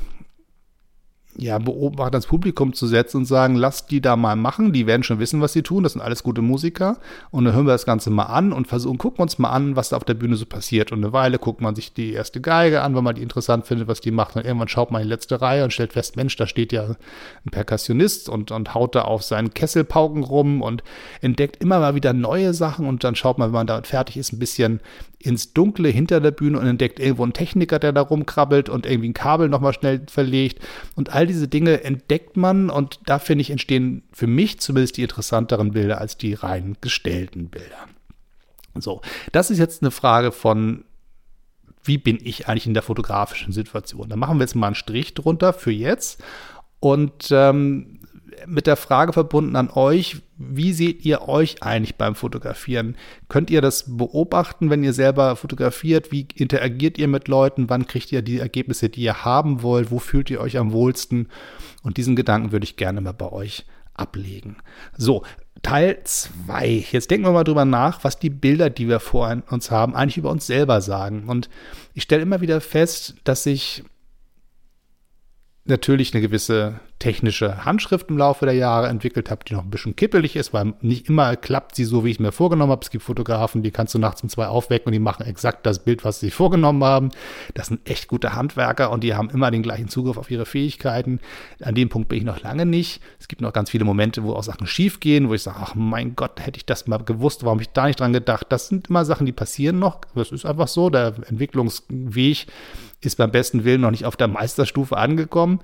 ja, 1.37 1.59
Beobachter 1.59 2.11
das 2.11 2.27
Publikum 2.27 2.73
zu 2.73 2.87
setzen 2.87 3.17
und 3.17 3.25
sagen, 3.25 3.55
lasst 3.55 3.91
die 3.91 4.01
da 4.01 4.15
mal 4.15 4.35
machen, 4.35 4.71
die 4.71 4.87
werden 4.87 5.03
schon 5.03 5.19
wissen, 5.19 5.41
was 5.41 5.53
sie 5.53 5.63
tun, 5.63 5.83
das 5.83 5.93
sind 5.93 6.01
alles 6.01 6.23
gute 6.23 6.41
Musiker. 6.41 6.97
Und 7.31 7.45
dann 7.45 7.53
hören 7.53 7.65
wir 7.65 7.73
das 7.73 7.85
Ganze 7.85 8.09
mal 8.09 8.23
an 8.23 8.53
und 8.53 8.67
versuchen, 8.67 8.97
gucken 8.97 9.21
uns 9.21 9.37
mal 9.37 9.49
an, 9.49 9.75
was 9.75 9.89
da 9.89 9.97
auf 9.97 10.05
der 10.05 10.13
Bühne 10.13 10.35
so 10.35 10.45
passiert. 10.45 10.91
Und 10.91 11.03
eine 11.03 11.13
Weile 11.13 11.37
guckt 11.37 11.61
man 11.61 11.75
sich 11.75 11.93
die 11.93 12.13
erste 12.13 12.39
Geige 12.39 12.81
an, 12.81 12.95
wenn 12.95 13.03
man 13.03 13.15
die 13.15 13.21
interessant 13.21 13.65
findet, 13.65 13.87
was 13.87 14.01
die 14.01 14.11
macht. 14.11 14.35
Und 14.35 14.45
irgendwann 14.45 14.67
schaut 14.67 14.91
man 14.91 15.01
in 15.01 15.07
die 15.07 15.13
letzte 15.13 15.41
Reihe 15.41 15.63
und 15.63 15.73
stellt 15.73 15.93
fest, 15.93 16.15
Mensch, 16.15 16.35
da 16.37 16.47
steht 16.47 16.71
ja 16.71 16.83
ein 16.83 17.51
Perkussionist 17.51 18.29
und, 18.29 18.51
und 18.51 18.73
haut 18.73 18.95
da 18.95 19.01
auf 19.01 19.23
seinen 19.23 19.53
Kesselpauken 19.53 20.23
rum 20.23 20.61
und 20.61 20.83
entdeckt 21.21 21.61
immer 21.61 21.79
mal 21.79 21.95
wieder 21.95 22.13
neue 22.13 22.53
Sachen. 22.53 22.87
Und 22.87 23.03
dann 23.03 23.15
schaut 23.15 23.37
man, 23.37 23.49
wenn 23.49 23.55
man 23.55 23.67
damit 23.67 23.87
fertig 23.87 24.17
ist, 24.17 24.31
ein 24.31 24.39
bisschen 24.39 24.79
ins 25.25 25.53
Dunkle 25.53 25.89
hinter 25.89 26.21
der 26.21 26.31
Bühne 26.31 26.59
und 26.59 26.67
entdeckt 26.67 26.99
irgendwo 26.99 27.23
einen 27.23 27.33
Techniker, 27.33 27.79
der 27.79 27.91
da 27.91 28.01
rumkrabbelt 28.01 28.69
und 28.69 28.85
irgendwie 28.85 29.09
ein 29.09 29.13
Kabel 29.13 29.49
nochmal 29.49 29.73
schnell 29.73 30.01
verlegt. 30.07 30.59
Und 30.95 31.11
all 31.13 31.24
diese 31.27 31.47
Dinge 31.47 31.83
entdeckt 31.83 32.37
man 32.37 32.69
und 32.69 32.99
da 33.05 33.19
finde 33.19 33.41
ich 33.41 33.49
entstehen 33.49 34.03
für 34.11 34.27
mich 34.27 34.59
zumindest 34.59 34.97
die 34.97 35.03
interessanteren 35.03 35.71
Bilder 35.71 35.99
als 35.99 36.17
die 36.17 36.33
rein 36.33 36.77
gestellten 36.81 37.49
Bilder. 37.49 37.87
So, 38.77 39.01
das 39.31 39.51
ist 39.51 39.57
jetzt 39.57 39.81
eine 39.81 39.91
Frage 39.91 40.31
von, 40.31 40.83
wie 41.83 41.97
bin 41.97 42.17
ich 42.21 42.47
eigentlich 42.47 42.67
in 42.67 42.73
der 42.73 42.83
fotografischen 42.83 43.53
Situation? 43.53 44.09
Da 44.09 44.15
machen 44.15 44.37
wir 44.37 44.43
jetzt 44.43 44.55
mal 44.55 44.67
einen 44.67 44.75
Strich 44.75 45.13
drunter 45.13 45.53
für 45.53 45.71
jetzt 45.71 46.23
und 46.79 47.29
ähm, 47.31 47.99
mit 48.45 48.67
der 48.67 48.75
Frage 48.75 49.13
verbunden 49.13 49.55
an 49.55 49.69
euch, 49.69 50.17
wie 50.37 50.73
seht 50.73 51.05
ihr 51.05 51.27
euch 51.27 51.63
eigentlich 51.63 51.95
beim 51.95 52.15
Fotografieren? 52.15 52.95
Könnt 53.29 53.49
ihr 53.49 53.61
das 53.61 53.97
beobachten, 53.97 54.69
wenn 54.69 54.83
ihr 54.83 54.93
selber 54.93 55.35
fotografiert? 55.35 56.11
Wie 56.11 56.27
interagiert 56.35 56.97
ihr 56.97 57.07
mit 57.07 57.27
Leuten? 57.27 57.69
Wann 57.69 57.87
kriegt 57.87 58.11
ihr 58.11 58.21
die 58.21 58.39
Ergebnisse, 58.39 58.89
die 58.89 59.01
ihr 59.01 59.23
haben 59.25 59.61
wollt? 59.61 59.91
Wo 59.91 59.99
fühlt 59.99 60.29
ihr 60.29 60.41
euch 60.41 60.57
am 60.57 60.71
wohlsten? 60.71 61.29
Und 61.83 61.97
diesen 61.97 62.15
Gedanken 62.15 62.51
würde 62.51 62.65
ich 62.65 62.77
gerne 62.77 63.01
mal 63.01 63.13
bei 63.13 63.31
euch 63.31 63.65
ablegen. 63.93 64.57
So, 64.97 65.23
Teil 65.61 65.99
2. 66.03 66.85
Jetzt 66.91 67.09
denken 67.09 67.25
wir 67.25 67.31
mal 67.31 67.43
drüber 67.43 67.65
nach, 67.65 68.03
was 68.03 68.19
die 68.19 68.29
Bilder, 68.29 68.69
die 68.69 68.87
wir 68.87 68.99
vor 68.99 69.35
uns 69.49 69.71
haben, 69.71 69.95
eigentlich 69.95 70.17
über 70.17 70.29
uns 70.29 70.45
selber 70.45 70.81
sagen. 70.81 71.27
Und 71.27 71.49
ich 71.93 72.03
stelle 72.03 72.21
immer 72.21 72.41
wieder 72.41 72.61
fest, 72.61 73.15
dass 73.23 73.45
ich 73.45 73.83
natürlich 75.65 76.13
eine 76.13 76.21
gewisse 76.21 76.79
technische 76.99 77.65
Handschrift 77.65 78.09
im 78.09 78.17
Laufe 78.17 78.45
der 78.45 78.55
Jahre 78.55 78.87
entwickelt 78.87 79.29
habe, 79.29 79.43
die 79.43 79.53
noch 79.53 79.63
ein 79.63 79.69
bisschen 79.69 79.95
kippelig 79.95 80.35
ist, 80.35 80.53
weil 80.53 80.73
nicht 80.81 81.09
immer 81.09 81.35
klappt 81.35 81.75
sie 81.75 81.83
so, 81.83 82.05
wie 82.05 82.11
ich 82.11 82.19
mir 82.19 82.31
vorgenommen 82.31 82.71
habe. 82.71 82.83
Es 82.83 82.89
gibt 82.89 83.03
Fotografen, 83.03 83.63
die 83.63 83.71
kannst 83.71 83.93
du 83.93 83.99
nachts 83.99 84.23
um 84.23 84.29
zwei 84.29 84.47
aufwecken 84.47 84.87
und 84.87 84.93
die 84.93 84.99
machen 84.99 85.25
exakt 85.25 85.65
das 85.65 85.83
Bild, 85.83 86.05
was 86.05 86.19
sie 86.19 86.27
sich 86.27 86.33
vorgenommen 86.33 86.83
haben. 86.83 87.09
Das 87.53 87.67
sind 87.67 87.87
echt 87.89 88.07
gute 88.07 88.33
Handwerker 88.33 88.91
und 88.91 89.03
die 89.03 89.13
haben 89.13 89.29
immer 89.29 89.51
den 89.51 89.61
gleichen 89.61 89.89
Zugriff 89.89 90.17
auf 90.17 90.31
ihre 90.31 90.45
Fähigkeiten. 90.45 91.19
An 91.61 91.75
dem 91.75 91.89
Punkt 91.89 92.07
bin 92.09 92.19
ich 92.19 92.23
noch 92.23 92.41
lange 92.41 92.65
nicht. 92.65 93.01
Es 93.19 93.27
gibt 93.27 93.41
noch 93.41 93.53
ganz 93.53 93.69
viele 93.69 93.83
Momente, 93.83 94.23
wo 94.23 94.33
auch 94.33 94.43
Sachen 94.43 94.65
schief 94.65 94.99
gehen, 95.01 95.27
wo 95.27 95.33
ich 95.33 95.43
sage, 95.43 95.57
ach 95.61 95.75
mein 95.75 96.15
Gott, 96.15 96.39
hätte 96.45 96.57
ich 96.57 96.65
das 96.65 96.87
mal 96.87 96.97
gewusst, 96.97 97.43
warum 97.43 97.57
habe 97.57 97.63
ich 97.63 97.69
da 97.69 97.87
nicht 97.87 97.99
dran 97.99 98.13
gedacht. 98.13 98.47
Das 98.49 98.69
sind 98.69 98.87
immer 98.89 99.03
Sachen, 99.03 99.25
die 99.25 99.33
passieren 99.33 99.79
noch. 99.79 99.99
Das 100.15 100.31
ist 100.31 100.45
einfach 100.45 100.67
so. 100.67 100.89
Der 100.89 101.13
Entwicklungsweg 101.27 102.47
ist 103.01 103.17
beim 103.17 103.31
besten 103.31 103.63
Willen 103.63 103.81
noch 103.81 103.91
nicht 103.91 104.05
auf 104.05 104.15
der 104.15 104.27
Meisterstufe 104.27 104.97
angekommen. 104.97 105.59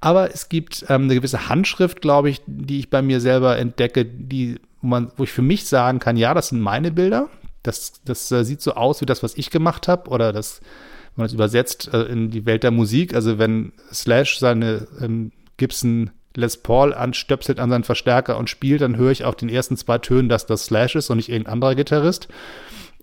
Aber 0.00 0.32
es 0.32 0.48
gibt 0.48 0.71
ähm, 0.88 1.04
eine 1.04 1.14
gewisse 1.14 1.48
Handschrift, 1.48 2.00
glaube 2.00 2.30
ich, 2.30 2.42
die 2.46 2.78
ich 2.78 2.90
bei 2.90 3.02
mir 3.02 3.20
selber 3.20 3.58
entdecke, 3.58 4.04
die, 4.04 4.60
wo, 4.80 4.88
man, 4.88 5.12
wo 5.16 5.24
ich 5.24 5.32
für 5.32 5.42
mich 5.42 5.66
sagen 5.66 5.98
kann, 5.98 6.16
ja, 6.16 6.34
das 6.34 6.48
sind 6.48 6.60
meine 6.60 6.90
Bilder. 6.90 7.28
Das, 7.62 8.02
das 8.04 8.30
äh, 8.32 8.44
sieht 8.44 8.60
so 8.60 8.74
aus 8.74 9.00
wie 9.00 9.06
das, 9.06 9.22
was 9.22 9.36
ich 9.36 9.50
gemacht 9.50 9.88
habe. 9.88 10.10
Oder 10.10 10.32
das, 10.32 10.60
wenn 11.14 11.22
man 11.22 11.26
das 11.26 11.34
übersetzt 11.34 11.92
äh, 11.92 12.02
in 12.04 12.30
die 12.30 12.46
Welt 12.46 12.62
der 12.62 12.70
Musik. 12.70 13.14
Also 13.14 13.38
wenn 13.38 13.72
Slash 13.92 14.38
seine 14.38 14.86
ähm, 15.00 15.32
Gibson 15.56 16.10
Les 16.34 16.56
Paul 16.56 16.94
anstöpselt 16.94 17.60
an 17.60 17.70
seinen 17.70 17.84
Verstärker 17.84 18.38
und 18.38 18.48
spielt, 18.48 18.80
dann 18.80 18.96
höre 18.96 19.10
ich 19.10 19.24
auf 19.24 19.36
den 19.36 19.48
ersten 19.48 19.76
zwei 19.76 19.98
Tönen, 19.98 20.28
dass 20.28 20.46
das 20.46 20.64
Slash 20.64 20.96
ist 20.96 21.10
und 21.10 21.18
nicht 21.18 21.28
irgendein 21.28 21.52
anderer 21.52 21.74
Gitarrist. 21.74 22.28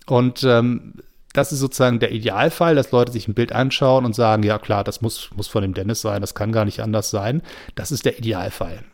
Und 0.06 0.42
ähm, 0.44 0.94
das 1.32 1.52
ist 1.52 1.60
sozusagen 1.60 2.00
der 2.00 2.12
Idealfall, 2.12 2.74
dass 2.74 2.90
Leute 2.90 3.12
sich 3.12 3.28
ein 3.28 3.34
Bild 3.34 3.52
anschauen 3.52 4.04
und 4.04 4.14
sagen, 4.14 4.42
ja 4.42 4.58
klar, 4.58 4.82
das 4.82 5.00
muss, 5.00 5.30
muss 5.36 5.48
von 5.48 5.62
dem 5.62 5.74
Dennis 5.74 6.00
sein, 6.00 6.20
das 6.20 6.34
kann 6.34 6.52
gar 6.52 6.64
nicht 6.64 6.80
anders 6.80 7.10
sein. 7.10 7.42
Das 7.76 7.92
ist 7.92 8.04
der 8.04 8.18
Idealfall. 8.18 8.84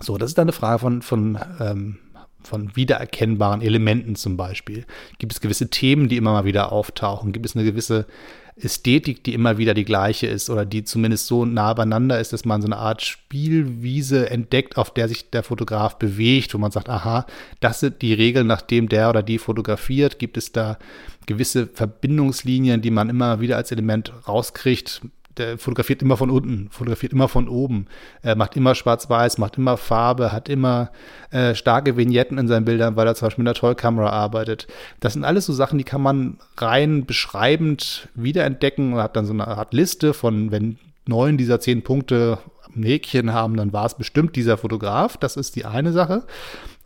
So, 0.00 0.18
das 0.18 0.30
ist 0.30 0.38
dann 0.38 0.46
eine 0.46 0.52
Frage 0.52 0.80
von, 0.80 1.02
von, 1.02 1.38
ähm, 1.60 1.98
von 2.42 2.74
wiedererkennbaren 2.74 3.62
Elementen 3.62 4.16
zum 4.16 4.36
Beispiel. 4.36 4.84
Gibt 5.18 5.32
es 5.32 5.40
gewisse 5.40 5.70
Themen, 5.70 6.08
die 6.08 6.16
immer 6.16 6.32
mal 6.32 6.44
wieder 6.44 6.72
auftauchen? 6.72 7.32
Gibt 7.32 7.46
es 7.46 7.54
eine 7.54 7.64
gewisse 7.64 8.06
Ästhetik, 8.56 9.24
die 9.24 9.34
immer 9.34 9.56
wieder 9.58 9.74
die 9.74 9.84
gleiche 9.84 10.26
ist 10.26 10.50
oder 10.50 10.66
die 10.66 10.84
zumindest 10.84 11.26
so 11.26 11.44
nah 11.44 11.72
beieinander 11.72 12.20
ist, 12.20 12.32
dass 12.32 12.44
man 12.44 12.60
so 12.60 12.66
eine 12.66 12.76
Art 12.76 13.02
Spielwiese 13.02 14.28
entdeckt, 14.30 14.76
auf 14.76 14.92
der 14.92 15.08
sich 15.08 15.30
der 15.30 15.42
Fotograf 15.42 15.98
bewegt, 15.98 16.52
wo 16.52 16.58
man 16.58 16.70
sagt, 16.70 16.88
aha, 16.88 17.26
das 17.60 17.80
sind 17.80 18.02
die 18.02 18.12
Regeln, 18.12 18.46
nachdem 18.46 18.88
der 18.88 19.08
oder 19.08 19.22
die 19.22 19.38
fotografiert. 19.38 20.18
Gibt 20.18 20.36
es 20.36 20.52
da 20.52 20.78
gewisse 21.26 21.66
Verbindungslinien, 21.66 22.82
die 22.82 22.90
man 22.90 23.08
immer 23.08 23.40
wieder 23.40 23.56
als 23.56 23.72
Element 23.72 24.12
rauskriegt? 24.28 25.02
Der 25.38 25.58
fotografiert 25.58 26.02
immer 26.02 26.16
von 26.16 26.30
unten, 26.30 26.68
fotografiert 26.70 27.12
immer 27.12 27.28
von 27.28 27.48
oben, 27.48 27.86
er 28.22 28.36
macht 28.36 28.56
immer 28.56 28.74
schwarz-weiß, 28.74 29.38
macht 29.38 29.58
immer 29.58 29.76
Farbe, 29.76 30.32
hat 30.32 30.48
immer 30.48 30.90
äh, 31.30 31.54
starke 31.54 31.96
Vignetten 31.96 32.38
in 32.38 32.48
seinen 32.48 32.64
Bildern, 32.64 32.96
weil 32.96 33.06
er 33.06 33.14
zum 33.14 33.26
Beispiel 33.26 33.42
mit 33.42 33.48
einer 33.48 33.60
Tollkamera 33.60 34.10
arbeitet. 34.10 34.66
Das 35.00 35.14
sind 35.14 35.24
alles 35.24 35.46
so 35.46 35.52
Sachen, 35.52 35.78
die 35.78 35.84
kann 35.84 36.02
man 36.02 36.38
rein 36.56 37.06
beschreibend 37.06 38.08
wiederentdecken 38.14 38.92
und 38.92 39.00
hat 39.00 39.16
dann 39.16 39.26
so 39.26 39.32
eine 39.32 39.48
Art 39.48 39.72
Liste 39.72 40.14
von, 40.14 40.50
wenn 40.50 40.78
neun 41.06 41.36
dieser 41.36 41.60
zehn 41.60 41.82
Punkte 41.82 42.38
ein 42.74 42.82
Häkchen 42.82 43.32
haben, 43.32 43.56
dann 43.56 43.72
war 43.72 43.86
es 43.86 43.94
bestimmt 43.94 44.36
dieser 44.36 44.56
Fotograf. 44.56 45.16
Das 45.16 45.36
ist 45.36 45.56
die 45.56 45.64
eine 45.64 45.92
Sache. 45.92 46.24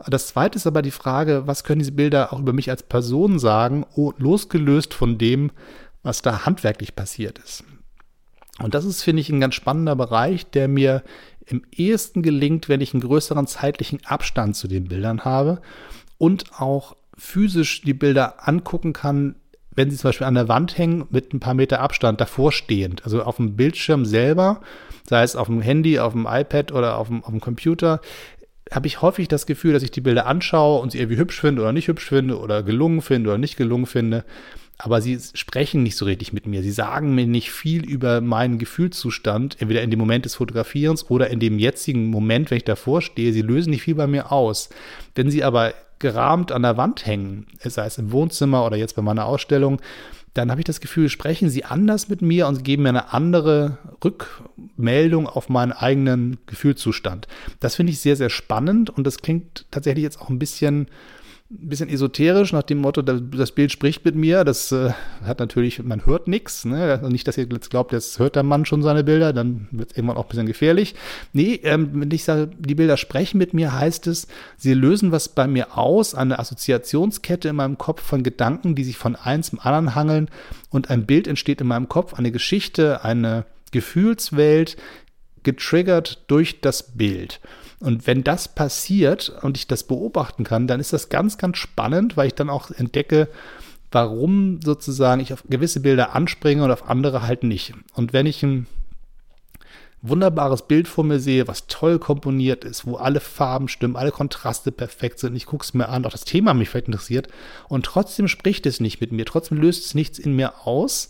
Das 0.06 0.28
zweite 0.28 0.56
ist 0.56 0.66
aber 0.66 0.82
die 0.82 0.90
Frage, 0.90 1.46
was 1.46 1.64
können 1.64 1.78
diese 1.78 1.92
Bilder 1.92 2.32
auch 2.32 2.40
über 2.40 2.52
mich 2.52 2.70
als 2.70 2.82
Person 2.82 3.38
sagen, 3.38 3.86
losgelöst 4.18 4.94
von 4.94 5.18
dem, 5.18 5.50
was 6.02 6.22
da 6.22 6.44
handwerklich 6.44 6.94
passiert 6.94 7.38
ist. 7.38 7.64
Und 8.62 8.75
das 8.75 8.84
ist, 8.84 9.02
finde 9.02 9.20
ich, 9.20 9.28
ein 9.28 9.40
ganz 9.40 9.54
spannender 9.54 9.96
Bereich, 9.96 10.50
der 10.50 10.69
mir 10.69 11.02
im 11.47 11.62
ehesten 11.71 12.23
gelingt, 12.23 12.69
wenn 12.69 12.80
ich 12.80 12.95
einen 12.95 13.02
größeren 13.02 13.47
zeitlichen 13.47 14.00
Abstand 14.04 14.56
zu 14.56 14.66
den 14.66 14.88
Bildern 14.88 15.25
habe 15.25 15.60
und 16.19 16.52
auch 16.58 16.97
physisch 17.16 17.82
die 17.82 17.95
Bilder 17.95 18.49
angucken 18.49 18.92
kann, 18.92 19.36
wenn 19.75 19.90
sie 19.90 19.97
zum 19.97 20.08
Beispiel 20.08 20.26
an 20.26 20.34
der 20.34 20.49
Wand 20.49 20.76
hängen, 20.78 21.06
mit 21.10 21.32
ein 21.32 21.40
paar 21.40 21.54
Meter 21.54 21.80
Abstand 21.80 22.21
davor 22.21 22.50
stehend. 22.50 23.04
Also 23.04 23.23
auf 23.23 23.36
dem 23.36 23.56
Bildschirm 23.56 24.04
selber, 24.04 24.60
sei 25.08 25.23
es 25.23 25.36
auf 25.36 25.47
dem 25.47 25.60
Handy, 25.60 25.99
auf 25.99 26.14
dem 26.14 26.26
iPad 26.28 26.73
oder 26.73 26.97
auf 26.97 27.08
dem, 27.08 27.23
auf 27.23 27.30
dem 27.30 27.40
Computer, 27.40 28.00
habe 28.73 28.86
ich 28.86 29.02
häufig 29.02 29.28
das 29.28 29.47
Gefühl, 29.47 29.75
dass 29.75 29.82
ich 29.82 29.92
die 29.92 30.00
Bilder 30.00 30.26
anschaue 30.26 30.80
und 30.80 30.90
sie 30.90 30.99
irgendwie 30.99 31.19
hübsch 31.19 31.40
finde 31.40 31.62
oder 31.62 31.73
nicht 31.73 31.88
hübsch 31.88 32.08
finde 32.08 32.38
oder 32.38 32.62
gelungen 32.62 33.00
finde 33.00 33.30
oder 33.30 33.38
nicht 33.38 33.56
gelungen 33.56 33.86
finde 33.86 34.25
aber 34.78 35.00
sie 35.00 35.19
sprechen 35.34 35.82
nicht 35.82 35.97
so 35.97 36.04
richtig 36.04 36.32
mit 36.32 36.47
mir. 36.47 36.62
Sie 36.62 36.71
sagen 36.71 37.15
mir 37.15 37.26
nicht 37.26 37.50
viel 37.50 37.84
über 37.84 38.21
meinen 38.21 38.58
Gefühlszustand, 38.58 39.56
entweder 39.60 39.82
in 39.82 39.91
dem 39.91 39.99
Moment 39.99 40.25
des 40.25 40.34
Fotografierens 40.34 41.10
oder 41.10 41.30
in 41.30 41.41
dem 41.41 41.58
jetzigen 41.58 42.10
Moment, 42.10 42.50
wenn 42.50 42.58
ich 42.58 42.65
davor 42.65 43.00
stehe. 43.00 43.32
Sie 43.32 43.43
lösen 43.43 43.71
nicht 43.71 43.82
viel 43.82 43.95
bei 43.95 44.06
mir 44.06 44.32
aus. 44.32 44.69
Wenn 45.15 45.30
sie 45.30 45.45
aber 45.45 45.73
gerahmt 45.99 46.52
an 46.52 46.62
der 46.62 46.76
Wand 46.76 47.06
hängen, 47.06 47.47
sei 47.65 47.86
es 47.86 47.97
im 47.97 48.12
Wohnzimmer 48.12 48.67
oder 48.67 48.76
jetzt 48.76 48.97
bei 48.97 49.02
meiner 49.02 49.25
Ausstellung, 49.25 49.80
dann 50.34 50.50
habe 50.50 50.60
ich 50.60 50.67
das 50.67 50.80
Gefühl, 50.80 51.08
sprechen 51.08 51.49
sie 51.49 51.65
anders 51.65 52.10
mit 52.10 52.21
mir 52.21 52.47
und 52.47 52.62
geben 52.62 52.82
mir 52.82 52.91
eine 52.91 53.15
andere 53.15 53.78
Rückmeldung 54.04 55.26
auf 55.26 55.49
meinen 55.49 55.73
eigenen 55.73 56.36
Gefühlszustand. 56.45 57.26
Das 57.60 57.76
finde 57.76 57.93
ich 57.93 58.00
sehr, 58.00 58.17
sehr 58.17 58.28
spannend 58.28 58.91
und 58.91 59.06
das 59.06 59.19
klingt 59.19 59.65
tatsächlich 59.71 60.02
jetzt 60.02 60.21
auch 60.21 60.28
ein 60.28 60.39
bisschen 60.39 60.89
ein 61.49 61.69
bisschen 61.69 61.89
esoterisch 61.89 62.52
nach 62.52 62.65
dem 62.65 62.78
Motto, 62.78 63.02
das 63.02 63.52
Bild 63.52 63.71
spricht 63.71 64.04
mit 64.04 64.17
mir. 64.17 64.43
Das 64.43 64.73
äh, 64.73 64.91
hat 65.25 65.39
natürlich, 65.39 65.80
man 65.80 66.04
hört 66.04 66.26
nichts. 66.26 66.65
Ne? 66.65 66.82
Also 66.82 67.09
nicht, 67.09 67.28
dass 67.28 67.39
ihr 67.39 67.47
jetzt 67.49 67.71
glaubt, 67.71 67.93
jetzt 67.93 68.19
hört 68.19 68.35
der 68.35 68.43
Mann 68.43 68.65
schon 68.65 68.82
seine 68.82 69.04
Bilder, 69.04 69.32
dann 69.32 69.69
wird 69.71 69.93
es 69.93 69.97
irgendwann 69.97 70.17
auch 70.17 70.25
ein 70.25 70.28
bisschen 70.28 70.47
gefährlich. 70.47 70.97
Nee, 71.32 71.61
ähm, 71.63 71.91
wenn 71.95 72.11
ich 72.11 72.25
sage, 72.25 72.50
die 72.59 72.75
Bilder 72.75 72.97
sprechen 72.97 73.39
mit 73.39 73.54
mir, 73.54 73.73
heißt 73.73 74.09
es, 74.09 74.26
sie 74.56 74.75
lösen 74.75 75.13
was 75.13 75.28
bei 75.28 75.47
mir 75.47 75.78
aus, 75.78 76.17
eine 76.17 76.41
Assoziationskette 76.41 77.50
in 77.50 77.56
meinem 77.56 77.78
Kopf 77.78 78.02
von 78.02 78.25
Gedanken, 78.25 78.75
die 78.75 78.85
sich 78.85 78.97
von 78.97 79.15
eins 79.15 79.50
zum 79.50 79.61
anderen 79.61 79.95
hangeln 79.95 80.28
und 80.71 80.91
ein 80.91 81.06
Bild 81.06 81.28
entsteht 81.28 81.61
in 81.61 81.69
meinem 81.69 81.89
Kopf, 81.89 82.15
eine 82.15 82.32
Geschichte, 82.32 83.04
eine 83.04 83.47
Gefühlswelt, 83.71 84.76
getriggert 85.45 86.25
durch 86.26 86.61
das 86.61 86.97
Bild. 86.97 87.41
Und 87.80 88.06
wenn 88.06 88.25
das 88.25 88.49
passiert 88.49 89.36
und 89.43 89.56
ich 89.56 89.67
das 89.67 89.84
beobachten 89.84 90.45
kann, 90.45 90.67
dann 90.67 90.80
ist 90.80 90.93
das 90.93 91.08
ganz, 91.08 91.36
ganz 91.36 91.58
spannend, 91.58 92.17
weil 92.17 92.28
ich 92.28 92.34
dann 92.34 92.49
auch 92.49 92.71
entdecke, 92.71 93.28
warum 93.93 94.60
sozusagen 94.62 95.21
ich 95.21 95.32
auf 95.32 95.45
gewisse 95.49 95.80
Bilder 95.80 96.15
anspringe 96.15 96.65
und 96.65 96.71
auf 96.71 96.89
andere 96.89 97.23
halt 97.23 97.45
nicht. 97.45 97.75
Und 97.95 98.12
wenn 98.12 98.26
ich 98.26 98.43
ein 98.43 98.67
wunderbares 100.02 100.62
Bild 100.62 100.89
vor 100.89 101.04
mir 101.04 101.19
sehe, 101.19 101.49
was 101.49 101.67
toll 101.67 101.99
komponiert 101.99 102.65
ist, 102.65 102.86
wo 102.86 102.97
alle 102.97 103.21
Farben 103.21 103.69
stimmen, 103.69 103.97
alle 103.97 104.12
Kontraste 104.12 104.73
perfekt 104.73 105.19
sind, 105.19 105.34
ich 105.34 105.47
gucke 105.47 105.65
es 105.65 105.75
mir 105.75 105.89
an, 105.89 106.04
auch 106.04 106.10
das 106.10 106.25
Thema 106.25 106.54
mich 106.54 106.69
vielleicht 106.69 106.86
interessiert 106.86 107.28
und 107.69 107.86
trotzdem 107.86 108.28
spricht 108.28 108.67
es 108.67 108.80
nicht 108.80 109.00
mit 109.00 109.12
mir, 109.12 109.25
trotzdem 109.25 109.58
löst 109.58 109.86
es 109.86 109.95
nichts 109.95 110.19
in 110.19 110.34
mir 110.34 110.67
aus, 110.67 111.08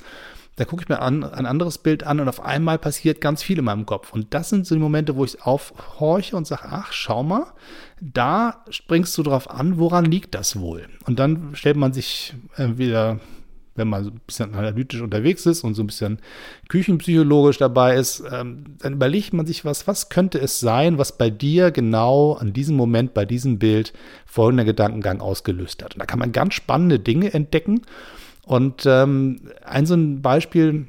da 0.56 0.64
gucke 0.64 0.82
ich 0.82 0.88
mir 0.88 1.00
an, 1.00 1.22
ein 1.22 1.44
anderes 1.44 1.78
Bild 1.78 2.04
an 2.04 2.18
und 2.18 2.28
auf 2.28 2.42
einmal 2.42 2.78
passiert 2.78 3.20
ganz 3.20 3.42
viel 3.42 3.58
in 3.58 3.64
meinem 3.64 3.84
Kopf. 3.84 4.12
Und 4.12 4.32
das 4.32 4.48
sind 4.48 4.66
so 4.66 4.74
die 4.74 4.80
Momente, 4.80 5.14
wo 5.14 5.24
ich 5.24 5.42
aufhorche 5.42 6.34
und 6.34 6.46
sage, 6.46 6.62
ach, 6.64 6.92
schau 6.92 7.22
mal, 7.22 7.46
da 8.00 8.64
springst 8.70 9.16
du 9.18 9.22
drauf 9.22 9.50
an, 9.50 9.78
woran 9.78 10.06
liegt 10.06 10.34
das 10.34 10.58
wohl? 10.58 10.88
Und 11.04 11.18
dann 11.18 11.54
stellt 11.54 11.76
man 11.76 11.92
sich 11.92 12.34
wieder, 12.56 13.20
wenn 13.74 13.88
man 13.88 14.04
so 14.04 14.10
ein 14.10 14.20
bisschen 14.26 14.54
analytisch 14.54 15.02
unterwegs 15.02 15.44
ist 15.44 15.62
und 15.62 15.74
so 15.74 15.82
ein 15.82 15.88
bisschen 15.88 16.20
küchenpsychologisch 16.70 17.58
dabei 17.58 17.96
ist, 17.96 18.22
ähm, 18.32 18.64
dann 18.78 18.94
überlegt 18.94 19.34
man 19.34 19.44
sich 19.44 19.66
was, 19.66 19.86
was 19.86 20.08
könnte 20.08 20.38
es 20.38 20.58
sein, 20.58 20.96
was 20.96 21.18
bei 21.18 21.28
dir 21.28 21.70
genau 21.70 22.32
an 22.32 22.54
diesem 22.54 22.76
Moment, 22.76 23.12
bei 23.12 23.26
diesem 23.26 23.58
Bild 23.58 23.92
folgender 24.24 24.64
Gedankengang 24.64 25.20
ausgelöst 25.20 25.82
hat. 25.84 25.94
Und 25.94 26.00
da 26.00 26.06
kann 26.06 26.18
man 26.18 26.32
ganz 26.32 26.54
spannende 26.54 26.98
Dinge 26.98 27.34
entdecken. 27.34 27.82
Und 28.46 28.86
ähm, 28.86 29.40
ein 29.64 29.86
so 29.86 29.94
ein 29.94 30.22
Beispiel 30.22 30.86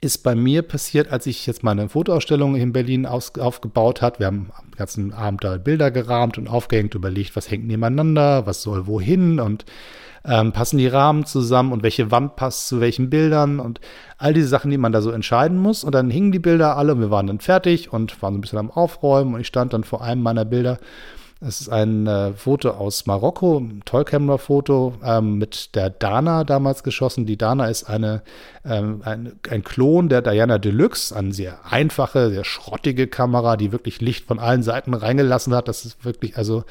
ist 0.00 0.24
bei 0.24 0.34
mir 0.34 0.62
passiert, 0.62 1.10
als 1.10 1.26
ich 1.26 1.46
jetzt 1.46 1.62
meine 1.62 1.88
Fotoausstellung 1.88 2.56
in 2.56 2.72
Berlin 2.72 3.06
aus, 3.06 3.32
aufgebaut 3.38 4.02
hat. 4.02 4.18
Wir 4.18 4.26
haben 4.26 4.50
den 4.66 4.76
ganzen 4.76 5.12
Abend 5.12 5.44
da 5.44 5.56
Bilder 5.56 5.92
gerahmt 5.92 6.36
und 6.36 6.48
aufgehängt, 6.48 6.96
überlegt, 6.96 7.36
was 7.36 7.48
hängt 7.48 7.66
nebeneinander, 7.66 8.44
was 8.44 8.62
soll 8.62 8.88
wohin 8.88 9.38
und 9.38 9.66
ähm, 10.24 10.52
passen 10.52 10.78
die 10.78 10.88
Rahmen 10.88 11.26
zusammen 11.26 11.72
und 11.72 11.84
welche 11.84 12.10
Wand 12.10 12.34
passt 12.34 12.66
zu 12.66 12.80
welchen 12.80 13.08
Bildern 13.08 13.60
und 13.60 13.80
all 14.18 14.34
diese 14.34 14.48
Sachen, 14.48 14.72
die 14.72 14.78
man 14.78 14.90
da 14.90 15.00
so 15.00 15.12
entscheiden 15.12 15.58
muss. 15.58 15.84
Und 15.84 15.94
dann 15.94 16.10
hingen 16.10 16.32
die 16.32 16.40
Bilder 16.40 16.76
alle 16.76 16.92
und 16.92 17.00
wir 17.00 17.12
waren 17.12 17.28
dann 17.28 17.38
fertig 17.38 17.92
und 17.92 18.20
waren 18.20 18.34
so 18.34 18.38
ein 18.38 18.40
bisschen 18.40 18.58
am 18.58 18.70
Aufräumen 18.72 19.34
und 19.34 19.40
ich 19.40 19.46
stand 19.46 19.72
dann 19.72 19.84
vor 19.84 20.02
einem 20.02 20.22
meiner 20.22 20.44
Bilder 20.44 20.78
Es 21.40 21.60
ist 21.60 21.68
ein 21.68 22.08
äh, 22.08 22.32
Foto 22.32 22.70
aus 22.70 23.06
Marokko, 23.06 23.58
ein 23.58 23.82
Toy-Camera-Foto 23.84 24.94
ähm, 25.04 25.38
mit 25.38 25.76
der 25.76 25.88
Dana 25.88 26.42
damals 26.42 26.82
geschossen. 26.82 27.26
Die 27.26 27.36
Dana 27.36 27.68
ist 27.68 27.84
eine, 27.84 28.22
ähm, 28.64 29.02
ein, 29.04 29.38
ein 29.48 29.62
Klon 29.62 30.08
der 30.08 30.20
Diana 30.20 30.58
Deluxe, 30.58 31.14
eine 31.14 31.32
sehr 31.32 31.60
einfache, 31.64 32.30
sehr 32.30 32.42
schrottige 32.42 33.06
Kamera, 33.06 33.56
die 33.56 33.70
wirklich 33.70 34.00
Licht 34.00 34.26
von 34.26 34.40
allen 34.40 34.64
Seiten 34.64 34.94
reingelassen 34.94 35.54
hat. 35.54 35.68
Das 35.68 35.84
ist 35.84 36.04
wirklich 36.04 36.36
also 36.36 36.64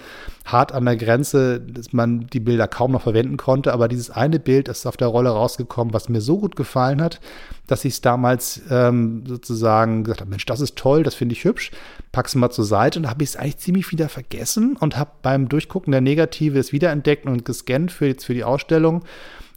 hart 0.44 0.74
an 0.74 0.84
der 0.84 0.98
Grenze, 0.98 1.62
dass 1.62 1.94
man 1.94 2.28
die 2.28 2.42
Bilder 2.42 2.68
kaum 2.68 2.92
noch 2.92 3.04
verwenden 3.04 3.38
konnte. 3.38 3.72
Aber 3.72 3.88
dieses 3.88 4.10
eine 4.10 4.38
Bild 4.38 4.68
ist 4.68 4.86
auf 4.86 4.98
der 4.98 5.08
Rolle 5.08 5.30
rausgekommen, 5.30 5.94
was 5.94 6.10
mir 6.10 6.20
so 6.20 6.40
gut 6.40 6.58
gefallen 6.58 7.02
hat, 7.02 7.22
dass 7.68 7.86
ich 7.86 7.96
es 7.96 8.02
damals 8.02 8.62
ähm, 8.70 9.24
sozusagen 9.28 10.04
gesagt 10.04 10.22
habe, 10.22 10.30
Mensch, 10.30 10.46
das 10.46 10.62
ist 10.62 10.78
toll, 10.78 11.04
das 11.04 11.16
finde 11.16 11.34
ich 11.34 11.44
hübsch, 11.44 11.72
pack's 12.12 12.34
mal 12.34 12.50
zur 12.50 12.66
Seite 12.66 13.00
und 13.00 13.10
habe 13.10 13.24
ich 13.24 13.32
es 13.32 13.36
eigentlich 13.36 13.58
ziemlich 13.58 13.92
wieder 13.92 14.10
vergessen 14.10 14.78
und 14.78 14.98
habe 14.98 15.12
beim 15.22 15.50
Durchgucken 15.50 15.92
der 15.92 16.02
Negative 16.02 16.58
es 16.58 16.72
wiederentdeckt 16.72 17.26
und 17.26 17.46
gescannt 17.46 17.92
für, 17.92 18.08
jetzt 18.08 18.26
für 18.26 18.34
die 18.34 18.46
Ausstellung 18.46 19.04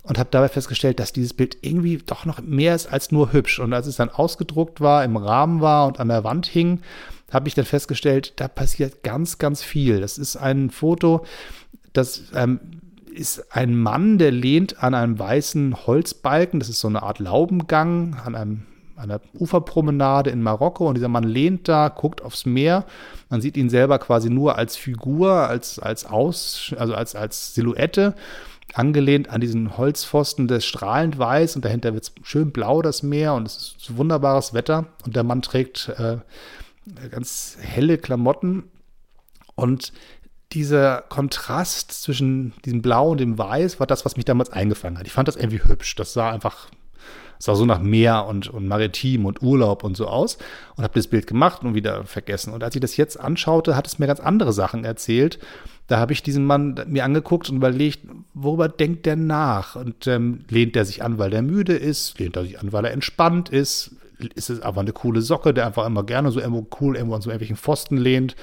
und 0.02 0.18
habe 0.18 0.28
dabei 0.30 0.48
festgestellt, 0.48 0.98
dass 0.98 1.12
dieses 1.12 1.34
Bild 1.34 1.58
irgendwie 1.62 1.98
doch 1.98 2.24
noch 2.24 2.40
mehr 2.42 2.74
ist 2.74 2.92
als 2.92 3.12
nur 3.12 3.32
hübsch. 3.32 3.60
Und 3.60 3.72
als 3.72 3.86
es 3.86 3.96
dann 3.96 4.08
ausgedruckt 4.08 4.80
war, 4.80 5.04
im 5.04 5.16
Rahmen 5.16 5.60
war 5.60 5.86
und 5.86 6.00
an 6.00 6.08
der 6.08 6.24
Wand 6.24 6.46
hing, 6.46 6.80
habe 7.30 7.48
ich 7.48 7.54
dann 7.54 7.64
festgestellt, 7.64 8.32
da 8.36 8.48
passiert 8.48 9.02
ganz, 9.02 9.38
ganz 9.38 9.62
viel. 9.62 10.00
Das 10.00 10.18
ist 10.18 10.36
ein 10.36 10.70
Foto, 10.70 11.24
das 11.92 12.24
ähm, 12.34 12.60
ist 13.10 13.54
ein 13.54 13.76
Mann, 13.76 14.18
der 14.18 14.30
lehnt 14.30 14.82
an 14.82 14.94
einem 14.94 15.18
weißen 15.18 15.86
Holzbalken. 15.86 16.60
Das 16.60 16.68
ist 16.68 16.80
so 16.80 16.88
eine 16.88 17.02
Art 17.02 17.18
Laubengang 17.18 18.16
an 18.24 18.34
einem 18.34 18.62
einer 19.00 19.20
Uferpromenade 19.32 20.30
in 20.30 20.42
Marokko 20.42 20.86
und 20.86 20.94
dieser 20.94 21.08
Mann 21.08 21.24
lehnt 21.24 21.68
da, 21.68 21.88
guckt 21.88 22.22
aufs 22.22 22.44
Meer. 22.44 22.84
Man 23.30 23.40
sieht 23.40 23.56
ihn 23.56 23.70
selber 23.70 23.98
quasi 23.98 24.28
nur 24.28 24.56
als 24.58 24.76
Figur, 24.76 25.32
als, 25.32 25.78
als 25.78 26.04
Aus, 26.04 26.74
also 26.76 26.94
als, 26.94 27.14
als 27.14 27.54
Silhouette, 27.54 28.14
angelehnt 28.74 29.30
an 29.30 29.40
diesen 29.40 29.76
Holzpfosten, 29.76 30.48
das 30.48 30.64
strahlend 30.64 31.18
weiß 31.18 31.56
und 31.56 31.64
dahinter 31.64 31.94
wird 31.94 32.04
es 32.04 32.12
schön 32.22 32.52
blau, 32.52 32.82
das 32.82 33.02
Meer 33.02 33.34
und 33.34 33.46
es 33.46 33.74
ist 33.78 33.96
wunderbares 33.96 34.54
Wetter 34.54 34.86
und 35.04 35.16
der 35.16 35.24
Mann 35.24 35.42
trägt 35.42 35.88
äh, 35.96 36.18
ganz 37.10 37.56
helle 37.60 37.98
Klamotten 37.98 38.64
und 39.54 39.92
dieser 40.52 41.02
Kontrast 41.08 41.92
zwischen 41.92 42.52
diesem 42.64 42.82
Blau 42.82 43.10
und 43.10 43.20
dem 43.20 43.38
Weiß 43.38 43.78
war 43.78 43.86
das, 43.86 44.04
was 44.04 44.16
mich 44.16 44.24
damals 44.24 44.50
eingefangen 44.50 44.98
hat. 44.98 45.06
Ich 45.06 45.12
fand 45.12 45.28
das 45.28 45.36
irgendwie 45.36 45.62
hübsch. 45.62 45.94
Das 45.94 46.12
sah 46.12 46.30
einfach, 46.30 46.68
sah 47.38 47.54
so 47.54 47.64
nach 47.64 47.80
Meer 47.80 48.26
und, 48.26 48.48
und 48.48 48.66
Maritim 48.66 49.26
und 49.26 49.42
Urlaub 49.42 49.84
und 49.84 49.96
so 49.96 50.08
aus 50.08 50.38
und 50.76 50.82
habe 50.82 50.94
das 50.94 51.06
Bild 51.06 51.26
gemacht 51.26 51.62
und 51.62 51.74
wieder 51.74 52.04
vergessen. 52.04 52.52
Und 52.52 52.64
als 52.64 52.74
ich 52.74 52.80
das 52.80 52.96
jetzt 52.96 53.18
anschaute, 53.18 53.76
hat 53.76 53.86
es 53.86 53.98
mir 53.98 54.08
ganz 54.08 54.20
andere 54.20 54.52
Sachen 54.52 54.84
erzählt. 54.84 55.38
Da 55.86 55.98
habe 55.98 56.12
ich 56.12 56.22
diesen 56.22 56.46
Mann 56.46 56.80
mir 56.88 57.04
angeguckt 57.04 57.48
und 57.48 57.56
überlegt, 57.56 58.00
worüber 58.34 58.68
denkt 58.68 59.06
der 59.06 59.16
nach? 59.16 59.76
Und 59.76 60.06
ähm, 60.08 60.44
lehnt 60.48 60.76
er 60.76 60.84
sich 60.84 61.02
an, 61.02 61.18
weil 61.18 61.30
der 61.30 61.42
müde 61.42 61.74
ist? 61.74 62.18
Lehnt 62.18 62.36
er 62.36 62.42
sich 62.42 62.58
an, 62.58 62.72
weil 62.72 62.84
er 62.84 62.92
entspannt 62.92 63.48
ist? 63.50 63.96
Ist 64.34 64.50
es 64.50 64.60
einfach 64.60 64.82
eine 64.82 64.92
coole 64.92 65.22
Socke, 65.22 65.54
der 65.54 65.66
einfach 65.66 65.86
immer 65.86 66.04
gerne 66.04 66.30
so 66.30 66.40
irgendwo 66.40 66.66
cool 66.80 66.96
irgendwo 66.96 67.14
an 67.14 67.22
so 67.22 67.30
irgendwelchen 67.30 67.56
Pfosten 67.56 67.96
lehnt? 67.96 68.36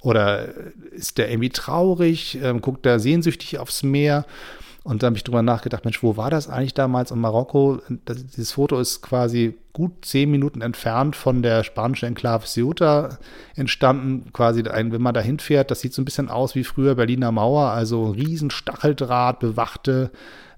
Oder 0.00 0.48
ist 0.92 1.18
der 1.18 1.30
irgendwie 1.30 1.50
traurig? 1.50 2.38
Ähm, 2.42 2.60
guckt 2.60 2.86
er 2.86 3.00
sehnsüchtig 3.00 3.58
aufs 3.58 3.82
Meer? 3.82 4.24
Und 4.84 5.02
dann 5.02 5.08
habe 5.08 5.16
ich 5.18 5.24
drüber 5.24 5.42
nachgedacht, 5.42 5.84
Mensch, 5.84 6.02
wo 6.02 6.16
war 6.16 6.30
das 6.30 6.48
eigentlich 6.48 6.72
damals 6.72 7.10
in 7.10 7.20
Marokko? 7.20 7.82
Das, 8.06 8.24
dieses 8.24 8.52
Foto 8.52 8.80
ist 8.80 9.02
quasi 9.02 9.58
gut 9.74 9.92
zehn 10.02 10.30
Minuten 10.30 10.62
entfernt 10.62 11.14
von 11.14 11.42
der 11.42 11.62
spanischen 11.62 12.06
Enklave 12.06 12.46
Ceuta 12.46 13.18
entstanden. 13.54 14.32
Quasi, 14.32 14.62
ein, 14.62 14.90
wenn 14.90 15.02
man 15.02 15.12
da 15.12 15.20
hinfährt, 15.20 15.70
das 15.70 15.80
sieht 15.80 15.92
so 15.92 16.00
ein 16.00 16.06
bisschen 16.06 16.30
aus 16.30 16.54
wie 16.54 16.64
früher 16.64 16.94
Berliner 16.94 17.32
Mauer, 17.32 17.70
also 17.70 18.10
riesen 18.10 18.50
Stacheldraht, 18.50 19.40
bewachte 19.40 20.10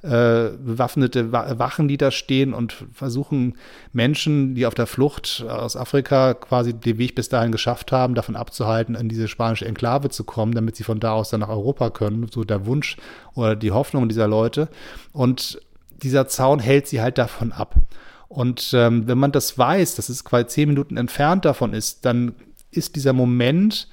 äh, 0.02 0.50
bewaffnete 0.58 1.30
Wachen, 1.32 1.86
die 1.86 1.98
da 1.98 2.10
stehen 2.10 2.54
und 2.54 2.84
versuchen 2.92 3.56
Menschen, 3.92 4.54
die 4.54 4.64
auf 4.64 4.74
der 4.74 4.86
Flucht 4.86 5.44
aus 5.46 5.76
Afrika 5.76 6.34
quasi 6.34 6.72
den 6.72 6.96
Weg 6.98 7.14
bis 7.14 7.28
dahin 7.28 7.52
geschafft 7.52 7.92
haben, 7.92 8.14
davon 8.14 8.36
abzuhalten, 8.36 8.94
in 8.94 9.08
diese 9.08 9.28
spanische 9.28 9.66
Enklave 9.66 10.08
zu 10.08 10.24
kommen, 10.24 10.54
damit 10.54 10.76
sie 10.76 10.84
von 10.84 11.00
da 11.00 11.12
aus 11.12 11.30
dann 11.30 11.40
nach 11.40 11.48
Europa 11.48 11.90
können. 11.90 12.28
So 12.32 12.44
der 12.44 12.64
Wunsch 12.66 12.96
oder 13.34 13.56
die 13.56 13.72
Hoffnung 13.72 14.08
dieser 14.08 14.26
Leute. 14.26 14.68
Und 15.12 15.60
dieser 16.02 16.28
Zaun 16.28 16.60
hält 16.60 16.86
sie 16.86 17.02
halt 17.02 17.18
davon 17.18 17.52
ab. 17.52 17.74
Und 18.28 18.70
ähm, 18.74 19.06
wenn 19.08 19.18
man 19.18 19.32
das 19.32 19.58
weiß, 19.58 19.96
dass 19.96 20.08
es 20.08 20.24
quasi 20.24 20.46
zehn 20.46 20.68
Minuten 20.68 20.96
entfernt 20.96 21.44
davon 21.44 21.74
ist, 21.74 22.04
dann 22.04 22.34
ist 22.70 22.96
dieser 22.96 23.12
Moment, 23.12 23.88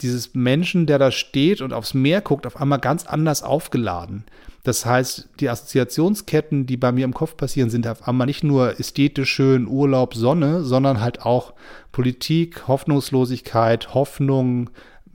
dieses 0.00 0.34
Menschen, 0.34 0.86
der 0.86 0.98
da 0.98 1.10
steht 1.10 1.60
und 1.60 1.72
aufs 1.72 1.94
Meer 1.94 2.22
guckt, 2.22 2.46
auf 2.46 2.60
einmal 2.60 2.78
ganz 2.78 3.06
anders 3.06 3.42
aufgeladen. 3.42 4.24
Das 4.68 4.84
heißt, 4.84 5.30
die 5.40 5.48
Assoziationsketten, 5.48 6.66
die 6.66 6.76
bei 6.76 6.92
mir 6.92 7.06
im 7.06 7.14
Kopf 7.14 7.38
passieren, 7.38 7.70
sind 7.70 7.86
auf 7.86 8.06
einmal 8.06 8.26
nicht 8.26 8.44
nur 8.44 8.78
ästhetisch 8.78 9.30
schön, 9.30 9.66
Urlaub, 9.66 10.12
Sonne, 10.14 10.62
sondern 10.62 11.00
halt 11.00 11.22
auch 11.22 11.54
Politik, 11.90 12.68
Hoffnungslosigkeit, 12.68 13.94
Hoffnung, 13.94 14.68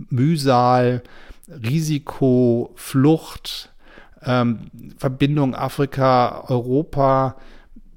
Mühsal, 0.10 1.04
Risiko, 1.48 2.72
Flucht, 2.74 3.72
ähm, 4.24 4.72
Verbindung 4.98 5.54
Afrika, 5.54 6.46
Europa. 6.48 7.36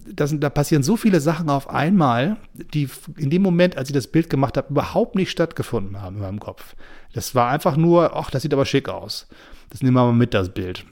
Das, 0.05 0.39
da 0.39 0.51
passieren 0.51 0.83
so 0.83 0.99
viele 0.99 1.23
Sachen 1.23 1.49
auf 1.49 1.71
einmal, 1.71 2.37
die 2.75 2.87
in 3.17 3.31
dem 3.31 3.41
Moment, 3.41 3.79
als 3.79 3.89
ich 3.89 3.95
das 3.95 4.09
Bild 4.09 4.29
gemacht 4.29 4.59
habe, 4.59 4.69
überhaupt 4.69 5.15
nicht 5.15 5.31
stattgefunden 5.31 6.03
haben 6.03 6.17
in 6.17 6.23
meinem 6.23 6.41
Kopf. 6.41 6.77
Das 7.15 7.35
war 7.35 7.49
einfach 7.49 7.79
nur, 7.79 8.15
ach, 8.15 8.31
das 8.31 8.43
sieht 8.43 8.53
aber 8.53 8.67
schick 8.67 8.91
aus. 8.91 9.27
Das 9.71 9.81
nehmen 9.81 9.95
wir 9.95 10.05
mal 10.05 10.13
mit, 10.13 10.35
das 10.35 10.51
Bild. 10.51 10.85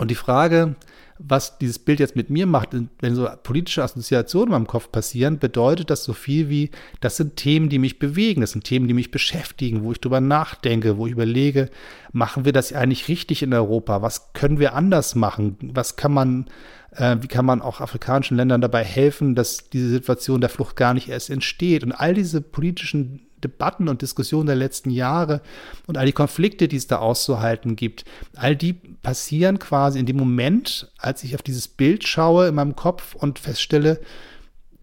Und 0.00 0.10
die 0.10 0.14
Frage, 0.14 0.76
was 1.18 1.58
dieses 1.58 1.78
Bild 1.78 2.00
jetzt 2.00 2.16
mit 2.16 2.30
mir 2.30 2.46
macht, 2.46 2.70
wenn 3.00 3.14
so 3.14 3.28
politische 3.42 3.82
Assoziationen 3.82 4.46
in 4.46 4.52
meinem 4.52 4.66
Kopf 4.66 4.90
passieren, 4.90 5.38
bedeutet 5.38 5.90
das 5.90 6.04
so 6.04 6.14
viel 6.14 6.48
wie, 6.48 6.70
das 7.00 7.18
sind 7.18 7.36
Themen, 7.36 7.68
die 7.68 7.78
mich 7.78 7.98
bewegen, 7.98 8.40
das 8.40 8.52
sind 8.52 8.64
Themen, 8.64 8.88
die 8.88 8.94
mich 8.94 9.10
beschäftigen, 9.10 9.84
wo 9.84 9.92
ich 9.92 10.00
drüber 10.00 10.22
nachdenke, 10.22 10.96
wo 10.96 11.06
ich 11.06 11.12
überlege, 11.12 11.68
machen 12.12 12.46
wir 12.46 12.54
das 12.54 12.72
eigentlich 12.72 13.08
richtig 13.08 13.42
in 13.42 13.52
Europa? 13.52 14.00
Was 14.00 14.32
können 14.32 14.58
wir 14.58 14.74
anders 14.74 15.14
machen? 15.16 15.58
Was 15.60 15.96
kann 15.96 16.14
man, 16.14 16.46
äh, 16.92 17.18
wie 17.20 17.28
kann 17.28 17.44
man 17.44 17.60
auch 17.60 17.82
afrikanischen 17.82 18.38
Ländern 18.38 18.62
dabei 18.62 18.84
helfen, 18.84 19.34
dass 19.34 19.68
diese 19.68 19.90
Situation 19.90 20.40
der 20.40 20.48
Flucht 20.48 20.76
gar 20.76 20.94
nicht 20.94 21.10
erst 21.10 21.28
entsteht? 21.28 21.84
Und 21.84 21.92
all 21.92 22.14
diese 22.14 22.40
politischen 22.40 23.26
Debatten 23.44 23.88
und 23.88 24.02
Diskussionen 24.02 24.46
der 24.46 24.56
letzten 24.56 24.90
Jahre 24.90 25.40
und 25.86 25.98
all 25.98 26.06
die 26.06 26.12
Konflikte, 26.12 26.68
die 26.68 26.76
es 26.76 26.86
da 26.86 26.98
auszuhalten 26.98 27.76
gibt, 27.76 28.04
all 28.34 28.56
die 28.56 28.72
passieren 28.72 29.58
quasi 29.58 29.98
in 29.98 30.06
dem 30.06 30.16
Moment, 30.16 30.92
als 30.98 31.24
ich 31.24 31.34
auf 31.34 31.42
dieses 31.42 31.68
Bild 31.68 32.06
schaue 32.06 32.48
in 32.48 32.54
meinem 32.54 32.76
Kopf 32.76 33.14
und 33.14 33.38
feststelle, 33.38 34.00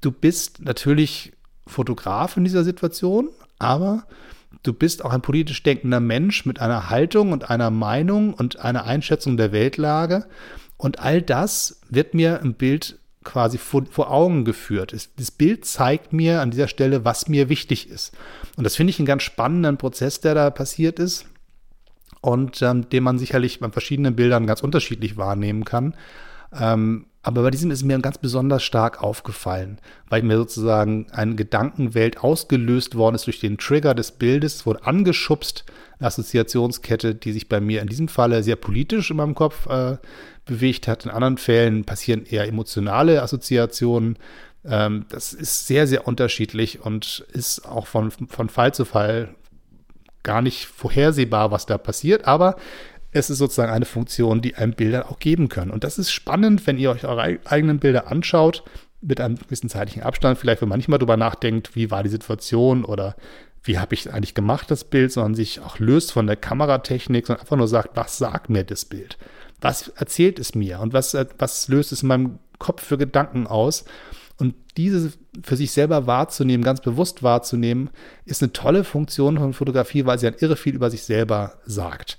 du 0.02 0.12
bist 0.12 0.62
natürlich 0.62 1.34
Fotograf 1.66 2.38
in 2.38 2.44
dieser 2.44 2.64
Situation, 2.64 3.30
aber 3.60 4.06
du 4.64 4.74
bist 4.74 5.04
auch 5.04 5.12
ein 5.12 5.22
politisch 5.22 5.64
denkender 5.64 6.00
Mensch 6.00 6.46
mit 6.46 6.60
einer 6.60 6.90
Haltung 6.90 7.32
und 7.32 7.50
einer 7.50 7.72
Meinung 7.72 8.34
und 8.34 8.60
einer 8.60 8.86
Einschätzung 8.86 9.38
der 9.38 9.52
Weltlage. 9.52 10.26
Und 10.78 11.00
all 11.00 11.22
das 11.22 11.82
wird 11.90 12.14
mir 12.14 12.40
im 12.44 12.54
Bild 12.54 13.00
quasi 13.24 13.58
vor, 13.58 13.86
vor 13.90 14.12
Augen 14.12 14.46
geführt. 14.46 14.96
Das 15.18 15.32
Bild 15.32 15.66
zeigt 15.66 16.14
mir 16.14 16.42
an 16.42 16.52
dieser 16.52 16.68
Stelle, 16.68 17.04
was 17.04 17.28
mir 17.28 17.50
wichtig 17.50 17.90
ist. 17.90 18.14
Und 18.58 18.64
das 18.64 18.76
finde 18.76 18.92
ich 18.92 19.00
einen 19.00 19.06
ganz 19.06 19.24
spannenden 19.24 19.78
Prozess, 19.78 20.20
der 20.20 20.36
da 20.36 20.50
passiert 20.50 21.00
ist 21.00 21.26
und 22.22 22.62
ähm, 22.62 22.90
den 22.90 23.04
man 23.04 23.20
sicherlich 23.20 23.60
bei 23.60 23.70
verschiedenen 23.70 24.16
Bildern 24.16 24.48
ganz 24.48 24.62
unterschiedlich 24.62 25.16
wahrnehmen 25.16 25.64
kann. 25.64 25.96
Ähm, 26.52 27.06
aber 27.22 27.44
bei 27.44 27.52
diesem 27.52 27.72
ist 27.72 27.84
mir 27.84 28.00
ganz 28.00 28.18
besonders 28.18 28.64
stark 28.64 29.04
aufgefallen, 29.04 29.80
weil 30.10 30.24
mir 30.24 30.38
sozusagen 30.38 31.08
eine 31.12 31.36
Gedankenwelt 31.36 32.20
ausgelöst 32.20 32.96
worden 32.96 33.16
ist 33.16 33.28
durch 33.28 33.42
den 33.42 33.58
Trigger 33.58 33.94
des 33.94 34.14
Bildes, 34.14 34.66
wurde 34.66 34.86
angeschubst, 34.86 35.66
eine 36.00 36.08
Assoziationskette, 36.08 37.16
die 37.16 37.34
sich 37.34 37.50
bei 37.50 37.60
mir 37.60 37.82
in 37.82 37.90
diesem 37.90 38.08
Falle 38.08 38.44
sehr 38.44 38.56
politisch 38.56 39.12
in 39.12 39.18
meinem 39.18 39.36
Kopf 39.36 39.68
äh, 39.68 39.98
bewegt 40.46 40.88
hat. 40.88 41.06
In 41.06 41.12
anderen 41.12 41.38
Fällen 41.38 41.84
passieren 41.84 42.26
eher 42.26 42.48
emotionale 42.48 43.22
Assoziationen. 43.22 44.18
Ähm, 44.68 45.06
das 45.10 45.34
ist 45.34 45.68
sehr, 45.68 45.88
sehr 45.88 46.08
unterschiedlich 46.08 46.82
und 46.86 47.26
ist 47.32 47.66
auch 47.66 47.88
von, 47.88 48.12
von 48.12 48.50
Fall 48.50 48.74
zu 48.74 48.86
Fall 48.86 49.36
gar 50.24 50.42
nicht 50.42 50.66
vorhersehbar, 50.66 51.52
was 51.52 51.66
da 51.66 51.78
passiert. 51.78 52.26
Aber 52.26 52.56
es 53.12 53.30
ist 53.30 53.38
sozusagen 53.38 53.72
eine 53.72 53.86
Funktion, 53.86 54.42
die 54.42 54.56
einem 54.56 54.74
Bilder 54.74 55.10
auch 55.10 55.20
geben 55.20 55.50
können. 55.50 55.72
Und 55.72 55.84
das 55.84 55.98
ist 55.98 56.12
spannend, 56.12 56.68
wenn 56.68 56.78
ihr 56.78 56.92
euch 56.92 57.06
eure 57.06 57.40
eigenen 57.46 57.80
Bilder 57.80 58.12
anschaut, 58.12 58.64
mit 59.00 59.22
einem 59.22 59.38
gewissen 59.38 59.70
zeitlichen 59.70 60.04
Abstand, 60.04 60.38
vielleicht 60.38 60.62
wenn 60.62 60.70
man 60.70 60.80
nicht 60.80 60.90
mal 60.90 60.98
drüber 60.98 61.18
nachdenkt, 61.18 61.76
wie 61.76 61.92
war 61.92 62.04
die 62.04 62.10
Situation 62.10 62.84
oder 62.84 63.16
wie 63.64 63.80
habe 63.80 63.94
ich 63.94 64.12
eigentlich 64.12 64.34
gemacht, 64.34 64.72
das 64.72 64.84
Bild, 64.84 65.12
sondern 65.12 65.36
sich 65.36 65.60
auch 65.60 65.78
löst 65.80 66.12
von 66.12 66.26
der 66.26 66.36
Kameratechnik, 66.36 67.28
sondern 67.28 67.42
einfach 67.42 67.58
nur 67.58 67.68
sagt, 67.68 67.96
was 67.96 68.18
sagt 68.18 68.50
mir 68.50 68.64
das 68.64 68.86
Bild? 68.86 69.18
was 69.62 69.90
erzählt 69.90 70.40
es 70.40 70.56
mir 70.56 70.80
und 70.80 70.94
was, 70.94 71.16
was 71.38 71.68
löst 71.68 71.92
es 71.92 72.04
in 72.04 72.08
meinem 72.08 72.40
Kopf 72.60 72.84
für 72.84 72.98
Gedanken 72.98 73.48
aus. 73.48 73.86
Und 74.40 74.54
diese 74.78 75.14
für 75.44 75.56
sich 75.56 75.72
selber 75.72 76.06
wahrzunehmen, 76.06 76.64
ganz 76.64 76.82
bewusst 76.82 77.24
wahrzunehmen, 77.24 77.90
ist 78.26 78.44
eine 78.44 78.54
tolle 78.54 78.84
Funktion 78.84 79.38
von 79.38 79.54
Fotografie, 79.54 80.06
weil 80.06 80.20
sie 80.20 80.30
dann 80.30 80.40
irre 80.40 80.56
viel 80.56 80.76
über 80.76 80.92
sich 80.92 81.04
selber 81.04 81.54
sagt. 81.66 82.18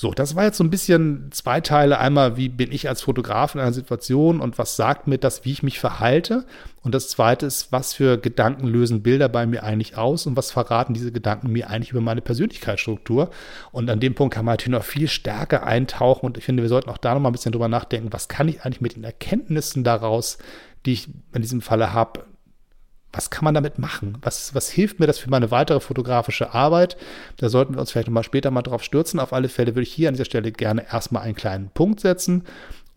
So, 0.00 0.12
das 0.12 0.36
war 0.36 0.44
jetzt 0.44 0.58
so 0.58 0.62
ein 0.62 0.70
bisschen 0.70 1.26
zwei 1.32 1.60
Teile. 1.60 1.98
Einmal, 1.98 2.36
wie 2.36 2.48
bin 2.48 2.70
ich 2.70 2.88
als 2.88 3.02
Fotograf 3.02 3.56
in 3.56 3.60
einer 3.60 3.72
Situation 3.72 4.40
und 4.40 4.56
was 4.56 4.76
sagt 4.76 5.08
mir 5.08 5.18
das, 5.18 5.44
wie 5.44 5.50
ich 5.50 5.64
mich 5.64 5.80
verhalte? 5.80 6.44
Und 6.82 6.94
das 6.94 7.08
zweite 7.08 7.46
ist, 7.46 7.72
was 7.72 7.94
für 7.94 8.16
Gedanken 8.16 8.68
lösen 8.68 9.02
Bilder 9.02 9.28
bei 9.28 9.44
mir 9.44 9.64
eigentlich 9.64 9.96
aus 9.96 10.28
und 10.28 10.36
was 10.36 10.52
verraten 10.52 10.94
diese 10.94 11.10
Gedanken 11.10 11.50
mir 11.50 11.68
eigentlich 11.68 11.90
über 11.90 12.00
meine 12.00 12.20
Persönlichkeitsstruktur? 12.20 13.30
Und 13.72 13.90
an 13.90 13.98
dem 13.98 14.14
Punkt 14.14 14.32
kann 14.32 14.44
man 14.44 14.52
natürlich 14.52 14.78
noch 14.78 14.84
viel 14.84 15.08
stärker 15.08 15.66
eintauchen 15.66 16.26
und 16.26 16.38
ich 16.38 16.44
finde, 16.44 16.62
wir 16.62 16.70
sollten 16.70 16.90
auch 16.90 16.98
da 16.98 17.14
noch 17.14 17.20
mal 17.20 17.30
ein 17.30 17.32
bisschen 17.32 17.50
drüber 17.50 17.66
nachdenken, 17.66 18.12
was 18.12 18.28
kann 18.28 18.46
ich 18.46 18.62
eigentlich 18.62 18.80
mit 18.80 18.94
den 18.94 19.02
Erkenntnissen 19.02 19.82
daraus, 19.82 20.38
die 20.88 20.94
ich 20.94 21.08
in 21.34 21.42
diesem 21.42 21.60
Falle 21.60 21.92
habe, 21.92 22.24
was 23.12 23.28
kann 23.28 23.44
man 23.44 23.54
damit 23.54 23.78
machen? 23.78 24.16
Was, 24.22 24.54
was 24.54 24.70
hilft 24.70 25.00
mir 25.00 25.06
das 25.06 25.18
für 25.18 25.28
meine 25.28 25.50
weitere 25.50 25.80
fotografische 25.80 26.54
Arbeit? 26.54 26.96
Da 27.36 27.50
sollten 27.50 27.74
wir 27.74 27.80
uns 27.80 27.90
vielleicht 27.90 28.08
nochmal 28.08 28.24
später 28.24 28.50
mal 28.50 28.62
drauf 28.62 28.82
stürzen. 28.82 29.20
Auf 29.20 29.34
alle 29.34 29.50
Fälle 29.50 29.74
würde 29.74 29.82
ich 29.82 29.92
hier 29.92 30.08
an 30.08 30.14
dieser 30.14 30.24
Stelle 30.24 30.50
gerne 30.50 30.86
erstmal 30.90 31.22
einen 31.22 31.34
kleinen 31.34 31.68
Punkt 31.68 32.00
setzen 32.00 32.44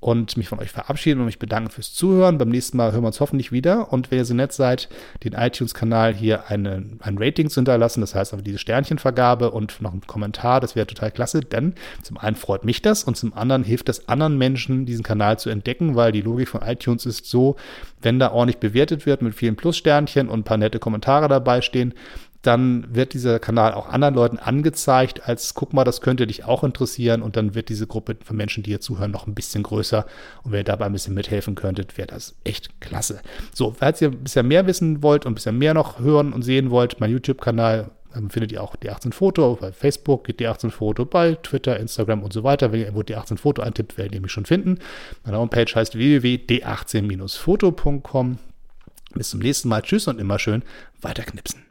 und 0.01 0.35
mich 0.35 0.49
von 0.49 0.59
euch 0.59 0.71
verabschieden 0.71 1.19
und 1.19 1.27
mich 1.27 1.37
bedanken 1.37 1.69
fürs 1.69 1.93
Zuhören. 1.93 2.39
Beim 2.39 2.49
nächsten 2.49 2.75
Mal 2.75 2.91
hören 2.91 3.03
wir 3.03 3.07
uns 3.07 3.19
hoffentlich 3.19 3.51
wieder. 3.51 3.93
Und 3.93 4.09
wenn 4.09 4.17
ihr 4.17 4.25
so 4.25 4.33
nett 4.33 4.51
seid, 4.51 4.89
den 5.23 5.33
iTunes-Kanal 5.33 6.15
hier 6.15 6.49
eine, 6.49 6.83
ein 6.99 7.17
Rating 7.19 7.49
zu 7.51 7.59
hinterlassen, 7.59 8.01
das 8.01 8.15
heißt 8.15 8.33
aber 8.33 8.41
diese 8.41 8.57
Sternchenvergabe 8.57 9.51
und 9.51 9.79
noch 9.79 9.91
einen 9.91 10.01
Kommentar, 10.01 10.59
das 10.59 10.75
wäre 10.75 10.87
total 10.87 11.11
klasse, 11.11 11.41
denn 11.41 11.75
zum 12.01 12.17
einen 12.17 12.35
freut 12.35 12.65
mich 12.65 12.81
das 12.81 13.03
und 13.03 13.15
zum 13.15 13.35
anderen 13.35 13.63
hilft 13.63 13.89
es 13.89 14.09
anderen 14.09 14.39
Menschen, 14.39 14.87
diesen 14.87 15.03
Kanal 15.03 15.37
zu 15.37 15.51
entdecken, 15.51 15.95
weil 15.95 16.11
die 16.11 16.21
Logik 16.21 16.49
von 16.49 16.63
iTunes 16.63 17.05
ist 17.05 17.27
so, 17.27 17.55
wenn 18.01 18.17
da 18.17 18.31
ordentlich 18.31 18.57
bewertet 18.57 19.05
wird 19.05 19.21
mit 19.21 19.35
vielen 19.35 19.55
Plus-Sternchen 19.55 20.29
und 20.29 20.39
ein 20.39 20.43
paar 20.43 20.57
nette 20.57 20.79
Kommentare 20.79 21.27
dabei 21.27 21.61
stehen, 21.61 21.93
dann 22.41 22.87
wird 22.93 23.13
dieser 23.13 23.39
Kanal 23.39 23.73
auch 23.73 23.87
anderen 23.87 24.15
Leuten 24.15 24.37
angezeigt, 24.37 25.27
als 25.27 25.53
guck 25.53 25.73
mal, 25.73 25.83
das 25.83 26.01
könnte 26.01 26.25
dich 26.25 26.45
auch 26.45 26.63
interessieren 26.63 27.21
und 27.21 27.35
dann 27.35 27.53
wird 27.53 27.69
diese 27.69 27.87
Gruppe 27.87 28.17
von 28.23 28.35
Menschen, 28.35 28.63
die 28.63 28.71
hier 28.71 28.81
zuhören, 28.81 29.11
noch 29.11 29.27
ein 29.27 29.35
bisschen 29.35 29.63
größer 29.63 30.05
und 30.43 30.51
wenn 30.51 30.61
ihr 30.61 30.65
dabei 30.65 30.85
ein 30.85 30.93
bisschen 30.93 31.13
mithelfen 31.13 31.55
könntet, 31.55 31.97
wäre 31.97 32.07
das 32.07 32.35
echt 32.43 32.81
klasse. 32.81 33.21
So, 33.53 33.75
falls 33.77 34.01
ihr 34.01 34.09
ein 34.09 34.23
bisschen 34.23 34.47
mehr 34.47 34.65
wissen 34.65 35.03
wollt 35.03 35.25
und 35.25 35.33
ein 35.33 35.35
bisschen 35.35 35.57
mehr 35.57 35.73
noch 35.73 35.99
hören 35.99 36.33
und 36.33 36.41
sehen 36.41 36.71
wollt, 36.71 36.99
mein 36.99 37.11
YouTube-Kanal 37.11 37.91
dann 38.13 38.29
findet 38.29 38.51
ihr 38.51 38.61
auch 38.61 38.75
D18 38.75 39.13
Foto 39.13 39.57
bei 39.59 39.71
Facebook, 39.71 40.25
geht 40.25 40.41
D18 40.41 40.69
Foto 40.69 41.05
bei 41.05 41.35
Twitter, 41.35 41.79
Instagram 41.79 42.23
und 42.23 42.33
so 42.33 42.43
weiter. 42.43 42.73
Wenn 42.73 42.81
ihr 42.81 42.87
irgendwo 42.87 43.03
D18 43.03 43.37
Foto 43.37 43.61
eintippt, 43.61 43.97
werdet 43.97 44.15
ihr 44.15 44.21
mich 44.21 44.33
schon 44.33 44.45
finden. 44.45 44.79
Meine 45.23 45.37
Homepage 45.37 45.73
heißt 45.73 45.95
www.d18-foto.com. 45.95 48.37
Bis 49.13 49.29
zum 49.29 49.39
nächsten 49.39 49.69
Mal. 49.69 49.81
Tschüss 49.81 50.07
und 50.07 50.19
immer 50.19 50.39
schön 50.39 50.63
weiterknipsen. 51.01 51.61